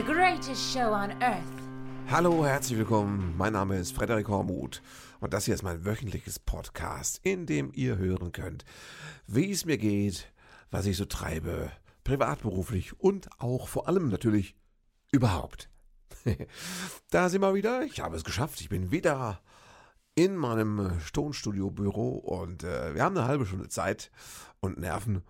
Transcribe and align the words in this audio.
The 0.00 0.06
greatest 0.06 0.72
show 0.72 0.94
on 0.94 1.10
earth. 1.20 1.42
Hallo, 2.08 2.46
herzlich 2.46 2.78
willkommen. 2.78 3.34
Mein 3.36 3.52
Name 3.52 3.76
ist 3.76 3.94
Frederik 3.94 4.28
Hormuth 4.28 4.80
und 5.20 5.34
das 5.34 5.44
hier 5.44 5.52
ist 5.52 5.62
mein 5.62 5.84
wöchentliches 5.84 6.38
Podcast, 6.38 7.20
in 7.22 7.44
dem 7.44 7.70
ihr 7.74 7.98
hören 7.98 8.32
könnt, 8.32 8.64
wie 9.26 9.50
es 9.50 9.66
mir 9.66 9.76
geht, 9.76 10.32
was 10.70 10.86
ich 10.86 10.96
so 10.96 11.04
treibe, 11.04 11.70
privat, 12.04 12.42
beruflich 12.42 12.98
und 13.00 13.28
auch 13.38 13.68
vor 13.68 13.88
allem 13.88 14.08
natürlich 14.08 14.56
überhaupt. 15.12 15.70
da 17.10 17.28
sind 17.28 17.40
wir 17.40 17.54
wieder. 17.54 17.82
Ich 17.82 18.00
habe 18.00 18.16
es 18.16 18.24
geschafft. 18.24 18.60
Ich 18.60 18.68
bin 18.68 18.90
wieder 18.90 19.40
in 20.14 20.36
meinem 20.36 20.98
Tonstudio-Büro 21.12 22.16
und 22.18 22.64
äh, 22.64 22.94
wir 22.94 23.02
haben 23.02 23.16
eine 23.16 23.26
halbe 23.26 23.46
Stunde 23.46 23.68
Zeit 23.68 24.10
und 24.60 24.78
Nerven. 24.78 25.22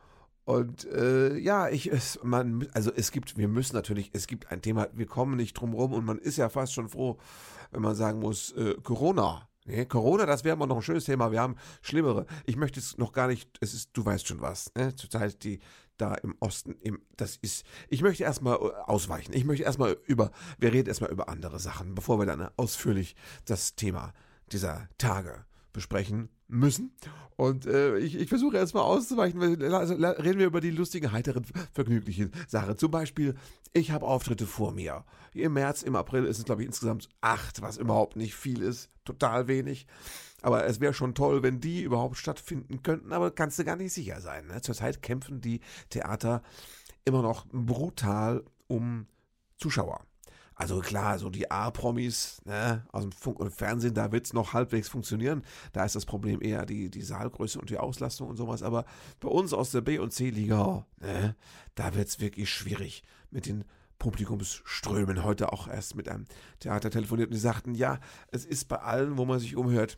Und 0.44 0.84
äh, 0.86 1.36
ja, 1.36 1.68
ich 1.68 1.92
es, 1.92 2.18
man, 2.22 2.66
also 2.72 2.90
es 2.92 3.12
gibt, 3.12 3.36
wir 3.36 3.46
müssen 3.46 3.76
natürlich, 3.76 4.10
es 4.14 4.26
gibt 4.26 4.50
ein 4.50 4.62
Thema, 4.62 4.88
wir 4.92 5.06
kommen 5.06 5.36
nicht 5.36 5.54
drum 5.54 5.74
rum 5.74 5.92
und 5.92 6.04
man 6.04 6.18
ist 6.18 6.38
ja 6.38 6.48
fast 6.48 6.72
schon 6.72 6.88
froh, 6.88 7.18
wenn 7.70 7.82
man 7.82 7.94
sagen 7.94 8.18
muss, 8.18 8.52
äh, 8.52 8.74
Corona. 8.82 9.48
Nee, 9.66 9.84
Corona, 9.84 10.26
das 10.26 10.42
wäre 10.42 10.56
immer 10.56 10.66
noch 10.66 10.76
ein 10.76 10.82
schönes 10.82 11.04
Thema. 11.04 11.30
Wir 11.30 11.40
haben 11.40 11.56
schlimmere. 11.82 12.26
Ich 12.46 12.56
möchte 12.56 12.80
es 12.80 12.98
noch 12.98 13.12
gar 13.12 13.28
nicht, 13.28 13.58
es 13.60 13.74
ist, 13.74 13.90
du 13.92 14.04
weißt 14.04 14.26
schon 14.26 14.40
was, 14.40 14.72
ne? 14.74 14.96
Zurzeit 14.96 15.44
die 15.44 15.60
da 16.00 16.14
im 16.14 16.36
Osten, 16.40 16.76
im, 16.80 17.00
das 17.16 17.36
ist, 17.36 17.64
ich 17.88 18.02
möchte 18.02 18.24
erstmal 18.24 18.56
äh, 18.56 18.70
ausweichen. 18.86 19.32
Ich 19.32 19.44
möchte 19.44 19.64
erstmal 19.64 19.96
über, 20.06 20.30
wir 20.58 20.72
reden 20.72 20.88
erstmal 20.88 21.10
über 21.10 21.28
andere 21.28 21.58
Sachen, 21.58 21.94
bevor 21.94 22.18
wir 22.18 22.26
dann 22.26 22.48
ausführlich 22.56 23.16
das 23.44 23.74
Thema 23.74 24.12
dieser 24.52 24.88
Tage 24.98 25.44
besprechen 25.72 26.28
müssen. 26.48 26.92
Und 27.36 27.66
äh, 27.66 27.96
ich, 27.98 28.16
ich 28.16 28.28
versuche 28.28 28.56
erstmal 28.56 28.82
auszuweichen. 28.82 29.40
Also, 29.72 29.94
reden 29.94 30.38
wir 30.38 30.46
über 30.46 30.60
die 30.60 30.70
lustigen, 30.70 31.12
heiteren, 31.12 31.46
vergnüglichen 31.72 32.32
Sachen. 32.48 32.76
Zum 32.76 32.90
Beispiel, 32.90 33.34
ich 33.72 33.90
habe 33.92 34.06
Auftritte 34.06 34.46
vor 34.46 34.72
mir. 34.72 35.04
Im 35.32 35.54
März, 35.54 35.82
im 35.82 35.96
April 35.96 36.24
ist 36.24 36.38
es, 36.38 36.44
glaube 36.44 36.62
ich, 36.62 36.66
insgesamt 36.66 37.08
acht, 37.20 37.62
was 37.62 37.78
überhaupt 37.78 38.16
nicht 38.16 38.34
viel 38.34 38.62
ist. 38.62 38.90
Total 39.04 39.48
wenig. 39.48 39.86
Aber 40.42 40.66
es 40.66 40.80
wäre 40.80 40.94
schon 40.94 41.14
toll, 41.14 41.42
wenn 41.42 41.60
die 41.60 41.82
überhaupt 41.82 42.16
stattfinden 42.16 42.82
könnten, 42.82 43.12
aber 43.12 43.30
kannst 43.30 43.58
du 43.58 43.64
gar 43.64 43.76
nicht 43.76 43.92
sicher 43.92 44.20
sein. 44.20 44.46
Ne? 44.46 44.60
Zurzeit 44.62 45.02
kämpfen 45.02 45.40
die 45.40 45.60
Theater 45.90 46.42
immer 47.04 47.22
noch 47.22 47.46
brutal 47.52 48.44
um 48.66 49.06
Zuschauer. 49.56 50.04
Also 50.60 50.80
klar, 50.80 51.18
so 51.18 51.30
die 51.30 51.50
A-Promis 51.50 52.42
ne, 52.44 52.84
aus 52.92 53.04
dem 53.04 53.12
Funk 53.12 53.40
und 53.40 53.50
Fernsehen, 53.50 53.94
da 53.94 54.12
wird's 54.12 54.34
noch 54.34 54.52
halbwegs 54.52 54.90
funktionieren. 54.90 55.42
Da 55.72 55.86
ist 55.86 55.96
das 55.96 56.04
Problem 56.04 56.42
eher 56.42 56.66
die, 56.66 56.90
die 56.90 57.00
Saalgröße 57.00 57.58
und 57.58 57.70
die 57.70 57.78
Auslastung 57.78 58.28
und 58.28 58.36
sowas. 58.36 58.62
Aber 58.62 58.84
bei 59.20 59.28
uns 59.30 59.54
aus 59.54 59.70
der 59.70 59.80
B- 59.80 59.98
und 59.98 60.12
C-Liga, 60.12 60.86
ne, 60.98 61.34
da 61.76 61.94
wird's 61.94 62.20
wirklich 62.20 62.50
schwierig 62.50 63.02
mit 63.30 63.46
den 63.46 63.64
Publikumsströmen. 63.98 65.24
Heute 65.24 65.50
auch 65.50 65.66
erst 65.66 65.94
mit 65.94 66.10
einem 66.10 66.26
Theater 66.58 66.90
telefoniert 66.90 67.28
und 67.28 67.34
die 67.34 67.40
sagten, 67.40 67.74
ja, 67.74 67.98
es 68.30 68.44
ist 68.44 68.68
bei 68.68 68.80
allen, 68.80 69.16
wo 69.16 69.24
man 69.24 69.38
sich 69.38 69.56
umhört, 69.56 69.96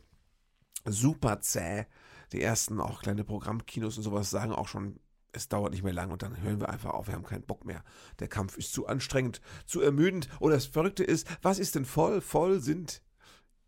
super 0.85 1.41
zäh. 1.41 1.87
Die 2.31 2.41
ersten 2.41 2.79
auch 2.79 3.01
kleine 3.01 3.25
Programmkinos 3.25 3.97
und 3.97 4.03
sowas 4.03 4.29
sagen 4.29 4.53
auch 4.53 4.69
schon, 4.69 4.97
es 5.33 5.49
dauert 5.49 5.71
nicht 5.71 5.83
mehr 5.83 5.93
lang 5.93 6.11
und 6.11 6.21
dann 6.21 6.41
hören 6.41 6.61
wir 6.61 6.69
einfach 6.69 6.91
auf, 6.91 7.07
wir 7.07 7.15
haben 7.15 7.23
keinen 7.23 7.43
Bock 7.43 7.65
mehr. 7.65 7.83
Der 8.19 8.27
Kampf 8.27 8.57
ist 8.57 8.71
zu 8.71 8.87
anstrengend, 8.87 9.41
zu 9.65 9.81
ermüdend. 9.81 10.29
Und 10.39 10.51
das 10.51 10.65
Verrückte 10.65 11.03
ist, 11.03 11.27
was 11.41 11.59
ist 11.59 11.75
denn 11.75 11.85
voll? 11.85 12.21
Voll 12.21 12.59
sind 12.59 13.01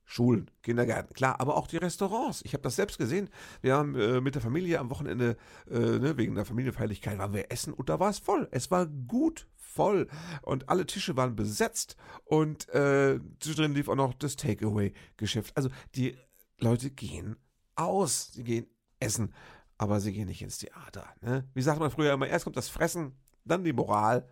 Schulen, 0.08 0.52
Kindergärten, 0.62 1.16
klar, 1.16 1.40
aber 1.40 1.58
auch 1.58 1.66
die 1.66 1.78
Restaurants. 1.78 2.44
Ich 2.46 2.54
habe 2.54 2.62
das 2.62 2.76
selbst 2.76 3.00
gesehen. 3.00 3.30
Wir 3.62 3.76
haben 3.76 3.96
äh, 3.96 4.22
mit 4.22 4.36
der 4.36 4.42
Familie 4.42 4.80
am 4.80 4.92
Wochenende, 4.92 5.36
äh, 5.68 5.80
ne, 5.80 6.16
wegen 6.18 6.36
der 6.36 6.46
Familienfeierlichkeit, 6.46 7.18
waren 7.18 7.34
wir 7.34 7.52
essen 7.52 7.74
und 7.74 7.90
da 7.90 8.00
war 8.00 8.12
es 8.12 8.20
voll. 8.20 8.48
Es 8.52 8.70
war 8.70 8.86
gut 8.86 9.48
voll 9.56 10.08
und 10.44 10.70
alle 10.70 10.86
Tische 10.86 11.18
waren 11.18 11.36
besetzt 11.36 11.98
und 12.24 12.70
äh, 12.70 13.20
zwischendrin 13.40 13.74
lief 13.74 13.90
auch 13.90 13.96
noch 13.96 14.14
das 14.14 14.36
Takeaway-Geschäft. 14.36 15.58
Also 15.58 15.70
die 15.96 16.16
Leute 16.60 16.92
gehen 16.92 17.36
aus, 17.76 18.32
sie 18.32 18.44
gehen 18.44 18.68
essen 19.00 19.34
aber 19.78 20.00
sie 20.00 20.14
gehen 20.14 20.28
nicht 20.28 20.42
ins 20.42 20.58
Theater. 20.58 21.08
Ne? 21.22 21.48
Wie 21.54 21.62
sagt 21.62 21.80
man 21.80 21.92
früher 21.92 22.14
immer, 22.14 22.28
erst 22.28 22.46
kommt 22.46 22.58
das 22.58 22.70
Fressen, 22.70 23.14
dann 23.44 23.64
die 23.64 23.74
Moral 23.74 24.28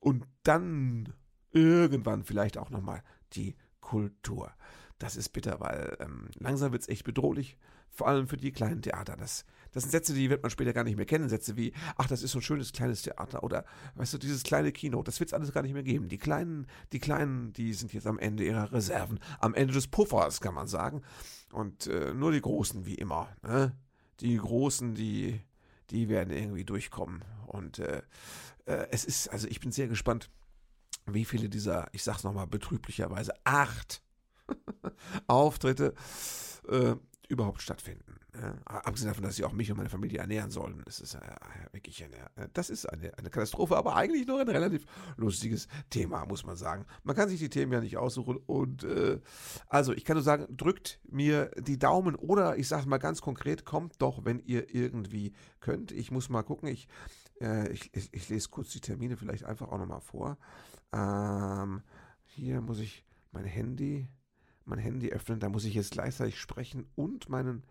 und 0.00 0.26
dann 0.42 1.12
irgendwann 1.50 2.24
vielleicht 2.24 2.58
auch 2.58 2.70
nochmal 2.70 3.02
die 3.34 3.56
Kultur. 3.80 4.52
Das 4.98 5.16
ist 5.16 5.30
bitter, 5.30 5.60
weil 5.60 5.96
ähm, 6.00 6.28
langsam 6.38 6.72
wird 6.72 6.82
es 6.82 6.88
echt 6.88 7.04
bedrohlich, 7.04 7.58
vor 7.90 8.08
allem 8.08 8.26
für 8.26 8.36
die 8.36 8.52
kleinen 8.52 8.82
Theater. 8.82 9.16
Das, 9.16 9.44
das 9.72 9.82
sind 9.82 9.90
Sätze, 9.90 10.14
die 10.14 10.30
wird 10.30 10.42
man 10.42 10.50
später 10.50 10.72
gar 10.72 10.84
nicht 10.84 10.96
mehr 10.96 11.06
kennen. 11.06 11.28
Sätze 11.28 11.56
wie, 11.56 11.72
ach, 11.96 12.06
das 12.06 12.22
ist 12.22 12.32
so 12.32 12.38
ein 12.38 12.42
schönes 12.42 12.72
kleines 12.72 13.02
Theater 13.02 13.42
oder, 13.42 13.64
weißt 13.96 14.14
du, 14.14 14.18
dieses 14.18 14.44
kleine 14.44 14.72
Kino, 14.72 15.02
das 15.02 15.20
wird 15.20 15.28
es 15.28 15.34
alles 15.34 15.52
gar 15.52 15.62
nicht 15.62 15.74
mehr 15.74 15.82
geben. 15.82 16.08
Die 16.08 16.18
Kleinen, 16.18 16.66
die 16.92 17.00
Kleinen, 17.00 17.52
die 17.52 17.74
sind 17.74 17.92
jetzt 17.92 18.06
am 18.06 18.18
Ende 18.18 18.44
ihrer 18.44 18.72
Reserven, 18.72 19.18
am 19.40 19.54
Ende 19.54 19.74
des 19.74 19.88
Puffers, 19.88 20.40
kann 20.40 20.54
man 20.54 20.68
sagen. 20.68 21.02
Und 21.52 21.86
äh, 21.88 22.14
nur 22.14 22.32
die 22.32 22.40
Großen, 22.40 22.86
wie 22.86 22.94
immer, 22.94 23.28
ne? 23.42 23.76
Die 24.20 24.36
Großen, 24.36 24.94
die, 24.94 25.40
die 25.90 26.08
werden 26.08 26.32
irgendwie 26.32 26.64
durchkommen. 26.64 27.24
Und 27.46 27.78
äh, 27.78 28.02
äh, 28.66 28.86
es 28.90 29.04
ist, 29.04 29.28
also 29.28 29.48
ich 29.48 29.60
bin 29.60 29.72
sehr 29.72 29.88
gespannt, 29.88 30.30
wie 31.06 31.24
viele 31.24 31.48
dieser, 31.48 31.88
ich 31.92 32.04
sag's 32.04 32.22
nochmal 32.22 32.46
betrüblicherweise, 32.46 33.34
acht 33.44 34.02
Auftritte 35.26 35.94
äh, 36.68 36.94
überhaupt 37.32 37.62
stattfinden. 37.62 38.20
Ja, 38.38 38.54
abgesehen 38.64 39.08
davon, 39.08 39.24
dass 39.24 39.36
sie 39.36 39.44
auch 39.44 39.52
mich 39.52 39.70
und 39.70 39.78
meine 39.78 39.88
Familie 39.88 40.18
ernähren 40.18 40.50
sollen. 40.50 40.82
Das 40.84 41.00
ist 41.00 41.14
äh, 41.14 41.20
wirklich 41.72 42.04
eine, 42.04 42.16
äh, 42.36 42.48
das 42.52 42.68
ist 42.68 42.84
eine, 42.86 43.16
eine 43.16 43.30
Katastrophe, 43.30 43.76
aber 43.76 43.96
eigentlich 43.96 44.26
noch 44.26 44.38
ein 44.38 44.48
relativ 44.48 44.84
lustiges 45.16 45.66
Thema, 45.88 46.26
muss 46.26 46.44
man 46.44 46.56
sagen. 46.56 46.84
Man 47.04 47.16
kann 47.16 47.30
sich 47.30 47.40
die 47.40 47.48
Themen 47.48 47.72
ja 47.72 47.80
nicht 47.80 47.96
aussuchen 47.96 48.36
und 48.36 48.84
äh, 48.84 49.18
also 49.68 49.94
ich 49.94 50.04
kann 50.04 50.16
nur 50.16 50.22
sagen, 50.22 50.46
drückt 50.54 51.00
mir 51.08 51.50
die 51.58 51.78
Daumen 51.78 52.14
oder 52.14 52.58
ich 52.58 52.68
sage 52.68 52.86
mal 52.86 52.98
ganz 52.98 53.22
konkret, 53.22 53.64
kommt 53.64 54.00
doch, 54.00 54.24
wenn 54.24 54.38
ihr 54.40 54.74
irgendwie 54.74 55.32
könnt. 55.60 55.90
Ich 55.90 56.10
muss 56.10 56.28
mal 56.28 56.42
gucken, 56.42 56.68
ich, 56.68 56.88
äh, 57.40 57.72
ich, 57.72 57.94
ich, 57.94 58.12
ich, 58.12 58.28
lese 58.28 58.50
kurz 58.50 58.72
die 58.72 58.80
Termine 58.80 59.16
vielleicht 59.16 59.44
einfach 59.44 59.68
auch 59.68 59.78
nochmal 59.78 60.02
vor. 60.02 60.36
Ähm, 60.92 61.82
hier 62.24 62.60
muss 62.60 62.78
ich 62.78 63.04
mein 63.30 63.44
Handy, 63.44 64.08
mein 64.66 64.78
Handy 64.78 65.10
öffnen, 65.10 65.40
da 65.40 65.48
muss 65.48 65.64
ich 65.64 65.74
jetzt 65.74 65.92
gleichzeitig 65.92 66.38
sprechen 66.38 66.86
und 66.94 67.28
meinen 67.28 67.64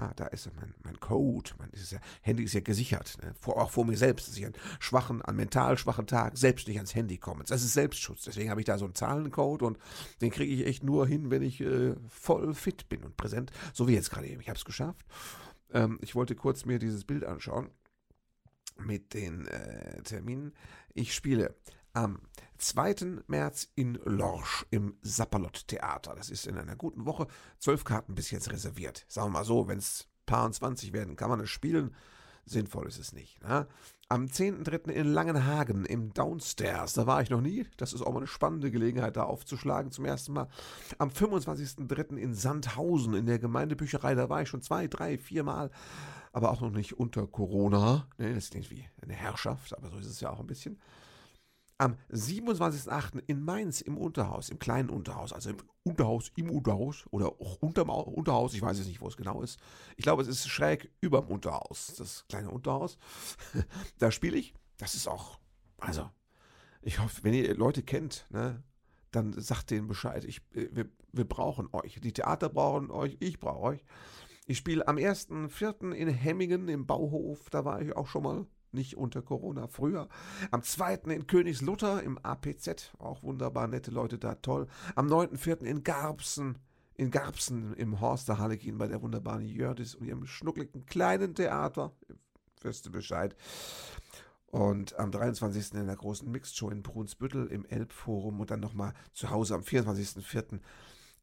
Ah, 0.00 0.12
da 0.14 0.26
ist 0.26 0.48
mein, 0.54 0.72
mein 0.84 1.00
Code. 1.00 1.50
Mein 1.58 1.70
ist 1.70 1.90
ja, 1.90 1.98
Handy 2.22 2.44
ist 2.44 2.54
ja 2.54 2.60
gesichert. 2.60 3.18
Ne? 3.20 3.34
Vor, 3.40 3.60
auch 3.60 3.72
vor 3.72 3.84
mir 3.84 3.96
selbst, 3.96 4.28
dass 4.28 4.36
ich 4.36 4.46
an 4.46 4.52
schwachen, 4.78 5.22
an 5.22 5.34
mental 5.34 5.76
schwachen 5.76 6.06
Tag 6.06 6.38
selbst 6.38 6.68
nicht 6.68 6.76
ans 6.76 6.94
Handy 6.94 7.18
komme. 7.18 7.42
Das 7.44 7.64
ist 7.64 7.72
Selbstschutz. 7.72 8.22
Deswegen 8.22 8.48
habe 8.50 8.60
ich 8.60 8.64
da 8.64 8.78
so 8.78 8.84
einen 8.84 8.94
Zahlencode 8.94 9.62
und 9.62 9.76
den 10.20 10.30
kriege 10.30 10.54
ich 10.54 10.66
echt 10.66 10.84
nur 10.84 11.08
hin, 11.08 11.32
wenn 11.32 11.42
ich 11.42 11.60
äh, 11.60 11.96
voll 12.08 12.54
fit 12.54 12.88
bin 12.88 13.02
und 13.02 13.16
präsent. 13.16 13.50
So 13.74 13.88
wie 13.88 13.94
jetzt 13.94 14.10
gerade 14.10 14.28
eben. 14.28 14.40
Ich 14.40 14.48
habe 14.48 14.56
es 14.56 14.64
geschafft. 14.64 15.04
Ähm, 15.72 15.98
ich 16.00 16.14
wollte 16.14 16.36
kurz 16.36 16.64
mir 16.64 16.78
dieses 16.78 17.04
Bild 17.04 17.24
anschauen 17.24 17.68
mit 18.78 19.14
den 19.14 19.48
äh, 19.48 20.00
Terminen. 20.02 20.52
Ich 20.94 21.12
spiele 21.12 21.56
am 21.98 22.20
2. 22.58 23.22
März 23.26 23.70
in 23.74 23.98
Lorsch 24.04 24.66
im 24.70 24.96
Sapperlot 25.02 25.66
Theater. 25.66 26.14
Das 26.16 26.30
ist 26.30 26.46
in 26.46 26.56
einer 26.56 26.76
guten 26.76 27.06
Woche. 27.06 27.26
Zwölf 27.58 27.84
Karten 27.84 28.14
bis 28.14 28.30
jetzt 28.30 28.52
reserviert. 28.52 29.04
Sagen 29.08 29.28
wir 29.28 29.38
mal 29.38 29.44
so, 29.44 29.66
wenn 29.66 29.78
es 29.78 30.06
paar 30.26 30.50
20 30.50 30.92
werden, 30.92 31.16
kann 31.16 31.28
man 31.28 31.40
es 31.40 31.50
spielen. 31.50 31.94
Sinnvoll 32.44 32.86
ist 32.86 32.98
es 32.98 33.12
nicht. 33.12 33.42
Ne? 33.42 33.66
Am 34.08 34.26
10.3. 34.26 34.90
in 34.90 35.08
Langenhagen 35.08 35.84
im 35.84 36.14
Downstairs. 36.14 36.94
Da 36.94 37.06
war 37.06 37.20
ich 37.20 37.30
noch 37.30 37.40
nie. 37.40 37.66
Das 37.76 37.92
ist 37.92 38.02
auch 38.02 38.12
mal 38.12 38.18
eine 38.18 38.26
spannende 38.26 38.70
Gelegenheit, 38.70 39.16
da 39.16 39.24
aufzuschlagen 39.24 39.90
zum 39.90 40.04
ersten 40.04 40.32
Mal. 40.32 40.48
Am 40.98 41.10
25.3. 41.10 42.16
in 42.16 42.32
Sandhausen 42.32 43.14
in 43.14 43.26
der 43.26 43.40
Gemeindebücherei. 43.40 44.14
Da 44.14 44.28
war 44.28 44.42
ich 44.42 44.48
schon 44.48 44.62
zwei, 44.62 44.86
drei, 44.86 45.18
vier 45.18 45.42
Mal. 45.42 45.70
Aber 46.32 46.52
auch 46.52 46.60
noch 46.60 46.70
nicht 46.70 46.98
unter 46.98 47.26
Corona. 47.26 48.06
Ne, 48.18 48.34
das 48.34 48.44
ist 48.44 48.54
irgendwie 48.54 48.88
eine 49.02 49.14
Herrschaft, 49.14 49.76
aber 49.76 49.90
so 49.90 49.98
ist 49.98 50.06
es 50.06 50.20
ja 50.20 50.30
auch 50.30 50.40
ein 50.40 50.46
bisschen 50.46 50.78
am 51.78 51.96
27.08. 52.10 53.22
in 53.28 53.42
Mainz 53.42 53.80
im 53.80 53.96
Unterhaus, 53.96 54.50
im 54.50 54.58
kleinen 54.58 54.90
Unterhaus, 54.90 55.32
also 55.32 55.50
im 55.50 55.56
Unterhaus, 55.84 56.32
im 56.36 56.50
Unterhaus 56.50 57.04
oder 57.10 57.28
auch 57.28 57.56
unterm 57.62 57.90
Unterhaus, 57.90 58.52
ich 58.54 58.62
weiß 58.62 58.78
jetzt 58.78 58.88
nicht, 58.88 59.00
wo 59.00 59.06
es 59.06 59.16
genau 59.16 59.42
ist. 59.42 59.60
Ich 59.96 60.02
glaube, 60.02 60.22
es 60.22 60.28
ist 60.28 60.48
schräg 60.48 60.90
über 61.00 61.22
dem 61.22 61.30
Unterhaus, 61.30 61.94
das 61.96 62.26
kleine 62.28 62.50
Unterhaus. 62.50 62.98
da 63.98 64.10
spiele 64.10 64.36
ich. 64.36 64.54
Das 64.76 64.94
ist 64.94 65.06
auch, 65.06 65.38
also, 65.78 66.10
ich 66.82 66.98
hoffe, 66.98 67.22
wenn 67.22 67.34
ihr 67.34 67.54
Leute 67.54 67.82
kennt, 67.82 68.26
ne, 68.30 68.62
dann 69.12 69.32
sagt 69.40 69.70
denen 69.70 69.86
Bescheid. 69.86 70.24
Ich, 70.24 70.42
wir, 70.50 70.88
wir 71.12 71.24
brauchen 71.24 71.68
euch. 71.72 72.00
Die 72.00 72.12
Theater 72.12 72.48
brauchen 72.48 72.90
euch, 72.90 73.16
ich 73.20 73.38
brauche 73.38 73.60
euch. 73.60 73.84
Ich 74.46 74.58
spiele 74.58 74.86
am 74.88 74.96
1.4. 74.96 75.92
in 75.92 76.08
Hemmingen 76.08 76.68
im 76.68 76.86
Bauhof, 76.86 77.50
da 77.50 77.64
war 77.64 77.80
ich 77.82 77.94
auch 77.96 78.08
schon 78.08 78.22
mal 78.22 78.46
nicht 78.72 78.96
unter 78.96 79.22
Corona, 79.22 79.66
früher. 79.66 80.08
Am 80.50 80.62
2. 80.62 80.94
in 81.06 81.26
Königslutter 81.26 82.02
im 82.02 82.18
APZ, 82.18 82.92
auch 82.98 83.22
wunderbar 83.22 83.68
nette 83.68 83.90
Leute 83.90 84.18
da, 84.18 84.34
toll. 84.36 84.66
Am 84.94 85.08
9.4. 85.08 85.64
in 85.64 85.82
Garbsen, 85.84 86.58
in 86.94 87.10
Garbsen 87.10 87.74
im 87.74 88.00
Horster 88.00 88.38
Harlekin 88.38 88.76
bei 88.76 88.88
der 88.88 89.02
wunderbaren 89.02 89.46
Jördis 89.46 89.94
und 89.94 90.06
ihrem 90.06 90.26
schnuckligen 90.26 90.84
kleinen 90.86 91.34
Theater. 91.34 91.92
Wirst 92.60 92.86
du 92.86 92.90
Bescheid. 92.90 93.36
Und 94.50 94.98
am 94.98 95.12
23. 95.12 95.74
in 95.74 95.86
der 95.86 95.96
großen 95.96 96.30
Mixed 96.30 96.56
Show 96.56 96.70
in 96.70 96.82
Brunsbüttel 96.82 97.48
im 97.48 97.66
Elbforum 97.66 98.40
und 98.40 98.50
dann 98.50 98.60
nochmal 98.60 98.94
zu 99.12 99.30
Hause 99.30 99.54
am 99.54 99.60
24.04. 99.60 100.60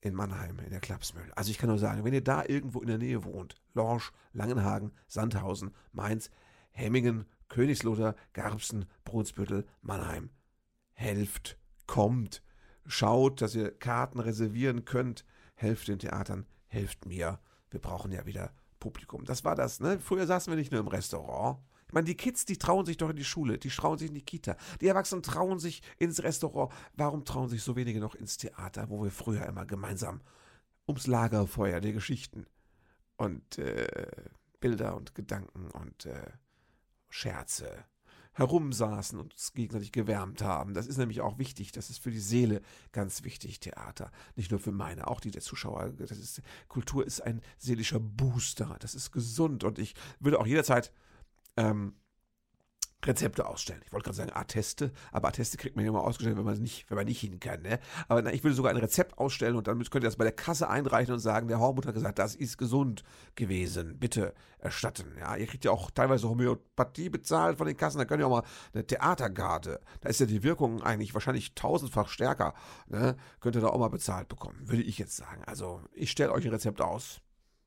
in 0.01 0.13
Mannheim 0.13 0.59
in 0.59 0.69
der 0.69 0.79
Klapsmühl. 0.79 1.31
Also 1.35 1.49
ich 1.49 1.57
kann 1.57 1.69
nur 1.69 1.79
sagen, 1.79 2.03
wenn 2.03 2.13
ihr 2.13 2.23
da 2.23 2.45
irgendwo 2.45 2.81
in 2.81 2.87
der 2.87 2.99
Nähe 2.99 3.23
wohnt, 3.23 3.55
Lorsch, 3.73 4.13
Langenhagen, 4.31 4.91
Sandhausen, 5.07 5.73
Mainz, 5.91 6.29
Hemmingen, 6.71 7.25
Königsloder, 7.49 8.15
Garbsen, 8.33 8.85
Brunsbüttel, 9.03 9.65
Mannheim, 9.81 10.29
helft, 10.93 11.57
kommt, 11.87 12.41
schaut, 12.85 13.41
dass 13.41 13.55
ihr 13.55 13.71
Karten 13.71 14.19
reservieren 14.19 14.85
könnt, 14.85 15.25
helft 15.55 15.87
den 15.87 15.99
Theatern, 15.99 16.45
helft 16.67 17.05
mir. 17.05 17.39
Wir 17.69 17.79
brauchen 17.79 18.11
ja 18.11 18.25
wieder 18.25 18.53
Publikum. 18.79 19.25
Das 19.25 19.43
war 19.43 19.55
das, 19.55 19.79
ne? 19.79 19.99
Früher 19.99 20.27
saßen 20.27 20.51
wir 20.51 20.57
nicht 20.57 20.71
nur 20.71 20.81
im 20.81 20.87
Restaurant, 20.87 21.59
ich 21.87 21.93
meine, 21.93 22.05
die 22.05 22.17
Kids, 22.17 22.45
die 22.45 22.57
trauen 22.57 22.85
sich 22.85 22.97
doch 22.97 23.09
in 23.09 23.15
die 23.15 23.23
Schule, 23.23 23.57
die 23.57 23.69
trauen 23.69 23.97
sich 23.97 24.09
in 24.09 24.15
die 24.15 24.21
Kita. 24.21 24.57
Die 24.81 24.87
Erwachsenen 24.87 25.21
trauen 25.21 25.59
sich 25.59 25.81
ins 25.97 26.23
Restaurant. 26.23 26.73
Warum 26.95 27.25
trauen 27.25 27.47
sich 27.47 27.63
so 27.63 27.75
wenige 27.75 27.99
noch 27.99 28.15
ins 28.15 28.37
Theater, 28.37 28.89
wo 28.89 29.03
wir 29.03 29.11
früher 29.11 29.45
immer 29.45 29.65
gemeinsam 29.65 30.21
ums 30.87 31.07
Lagerfeuer 31.07 31.81
der 31.81 31.93
Geschichten 31.93 32.47
und 33.17 33.57
äh, 33.59 33.87
Bilder 34.59 34.95
und 34.95 35.15
Gedanken 35.15 35.69
und 35.71 36.05
äh, 36.05 36.31
Scherze 37.09 37.85
herumsaßen 38.35 39.17
und 39.17 39.33
uns 39.33 39.53
gegenseitig 39.53 39.93
gewärmt 39.93 40.41
haben. 40.41 40.73
Das 40.73 40.87
ist 40.87 40.97
nämlich 40.97 41.21
auch 41.21 41.37
wichtig. 41.37 41.71
Das 41.71 41.89
ist 41.89 41.99
für 41.99 42.11
die 42.11 42.19
Seele 42.19 42.61
ganz 42.91 43.23
wichtig, 43.23 43.61
Theater. 43.61 44.11
Nicht 44.35 44.51
nur 44.51 44.59
für 44.59 44.73
meine, 44.73 45.07
auch 45.07 45.21
die 45.21 45.31
der 45.31 45.41
Zuschauer. 45.41 45.93
Das 45.97 46.11
ist, 46.11 46.41
Kultur 46.67 47.05
ist 47.05 47.21
ein 47.21 47.41
seelischer 47.57 48.01
Booster. 48.01 48.75
Das 48.79 48.93
ist 48.93 49.11
gesund. 49.11 49.63
Und 49.63 49.79
ich 49.79 49.95
würde 50.19 50.39
auch 50.39 50.47
jederzeit 50.47 50.91
ähm, 51.55 51.95
Rezepte 53.03 53.45
ausstellen. 53.45 53.81
Ich 53.85 53.93
wollte 53.93 54.05
gerade 54.05 54.17
sagen 54.17 54.31
Atteste, 54.33 54.91
aber 55.11 55.27
Atteste 55.27 55.57
kriegt 55.57 55.75
man 55.75 55.85
ja 55.85 55.89
immer 55.89 56.03
ausgestellt, 56.03 56.37
wenn 56.37 56.45
man 56.45 56.57
nicht, 56.57 56.89
wenn 56.89 56.95
man 56.95 57.05
nicht 57.05 57.19
hin 57.19 57.39
kann. 57.39 57.61
Ne? 57.61 57.79
Aber 58.07 58.21
na, 58.21 58.33
ich 58.33 58.43
würde 58.43 58.55
sogar 58.55 58.71
ein 58.71 58.77
Rezept 58.77 59.17
ausstellen 59.17 59.55
und 59.55 59.67
dann 59.67 59.77
könnt 59.77 60.03
ihr 60.03 60.07
das 60.07 60.15
bei 60.15 60.23
der 60.23 60.33
Kasse 60.33 60.69
einreichen 60.69 61.13
und 61.13 61.19
sagen, 61.19 61.47
der 61.47 61.59
Hormut 61.59 61.85
hat 61.85 61.93
gesagt, 61.93 62.19
das 62.19 62.35
ist 62.35 62.57
gesund 62.57 63.03
gewesen. 63.35 63.99
Bitte 63.99 64.33
erstatten. 64.57 65.15
Ja, 65.19 65.35
ihr 65.35 65.45
kriegt 65.45 65.65
ja 65.65 65.71
auch 65.71 65.91
teilweise 65.91 66.27
Homöopathie 66.27 67.09
bezahlt 67.09 67.57
von 67.57 67.67
den 67.67 67.77
Kassen. 67.77 67.99
Da 67.99 68.05
könnt 68.05 68.21
ihr 68.21 68.27
auch 68.27 68.41
mal 68.41 68.43
eine 68.73 68.85
Theatergarde. 68.85 69.79
Da 70.01 70.09
ist 70.09 70.19
ja 70.19 70.25
die 70.25 70.43
Wirkung 70.43 70.81
eigentlich 70.81 71.13
wahrscheinlich 71.13 71.53
tausendfach 71.53 72.09
stärker. 72.09 72.53
Ne? 72.87 73.15
Könnt 73.39 73.55
ihr 73.55 73.61
da 73.61 73.67
auch 73.67 73.79
mal 73.79 73.89
bezahlt 73.89 74.27
bekommen, 74.27 74.67
würde 74.67 74.83
ich 74.83 74.97
jetzt 74.97 75.15
sagen. 75.15 75.43
Also 75.45 75.81
ich 75.93 76.11
stelle 76.11 76.31
euch 76.31 76.45
ein 76.45 76.51
Rezept 76.51 76.81
aus. 76.81 77.21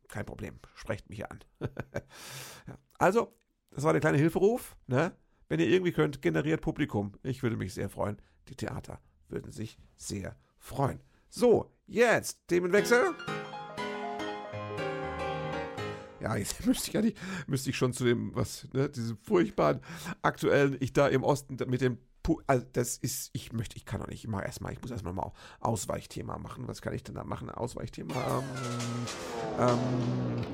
Kein 0.09 0.25
Problem. 0.25 0.59
Sprecht 0.75 1.09
mich 1.11 1.31
an. 1.31 1.41
ja. 1.61 2.79
Also, 2.99 3.35
das 3.71 3.85
war 3.85 3.93
der 3.93 4.01
kleine 4.01 4.19
Hilferuf. 4.19 4.77
Ne? 4.87 5.13
Wenn 5.49 5.61
ihr 5.61 5.69
irgendwie 5.69 5.93
könnt, 5.93 6.23
generiert 6.23 6.61
Publikum. 6.61 7.13
Ich 7.23 7.43
würde 7.43 7.57
mich 7.57 7.75
sehr 7.75 7.89
freuen. 7.89 8.21
Die 8.49 8.57
Theater 8.57 9.01
würden 9.29 9.53
sich 9.53 9.79
sehr 9.97 10.37
freuen. 10.59 11.01
So, 11.29 11.71
jetzt 11.87 12.41
Themenwechsel. 12.49 13.15
Ja, 16.21 16.37
jetzt 16.37 16.67
müsste 16.67 16.89
ich 16.89 16.95
ja 16.95 17.03
nicht, 17.03 17.19
müsste 17.47 17.71
ich 17.71 17.77
schon 17.77 17.93
zu 17.93 18.05
dem, 18.05 18.35
was, 18.35 18.69
ne, 18.73 18.89
diesem 18.89 19.17
furchtbaren 19.19 19.81
aktuellen, 20.23 20.77
ich 20.81 20.93
da 20.93 21.09
im 21.09 21.23
Osten 21.23 21.57
mit 21.69 21.81
dem 21.81 21.99
also 22.47 22.67
das 22.75 22.99
ist, 22.99 23.31
ich 23.33 23.55
möchte, 23.55 23.77
ich 23.77 23.87
kann 23.87 24.01
doch 24.01 24.07
nicht, 24.07 24.25
ich 24.25 24.29
mache 24.29 24.45
erstmal, 24.45 24.73
ich 24.73 24.83
muss 24.83 24.91
erstmal 24.91 25.15
mal 25.15 25.33
Ausweichthema 25.61 26.37
machen. 26.37 26.69
Was 26.69 26.83
kann 26.83 26.93
ich 26.93 27.03
denn 27.03 27.15
da 27.15 27.25
machen? 27.25 27.49
Ausweichthema. 27.49 28.43
Ähm, 29.59 29.69
ähm, 29.69 30.45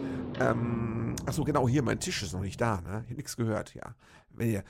ähm, 0.41 1.15
achso, 1.27 1.45
genau, 1.45 1.69
hier, 1.69 1.83
mein 1.83 2.01
Tisch 2.01 2.23
ist 2.23 2.33
noch 2.33 2.41
nicht 2.41 2.61
da, 2.61 2.81
ne? 2.81 3.05
Ich 3.09 3.17
nichts 3.17 3.37
gehört, 3.37 3.75
ja. 3.75 3.95
Wenn 4.31 4.51
ihr, 4.51 4.65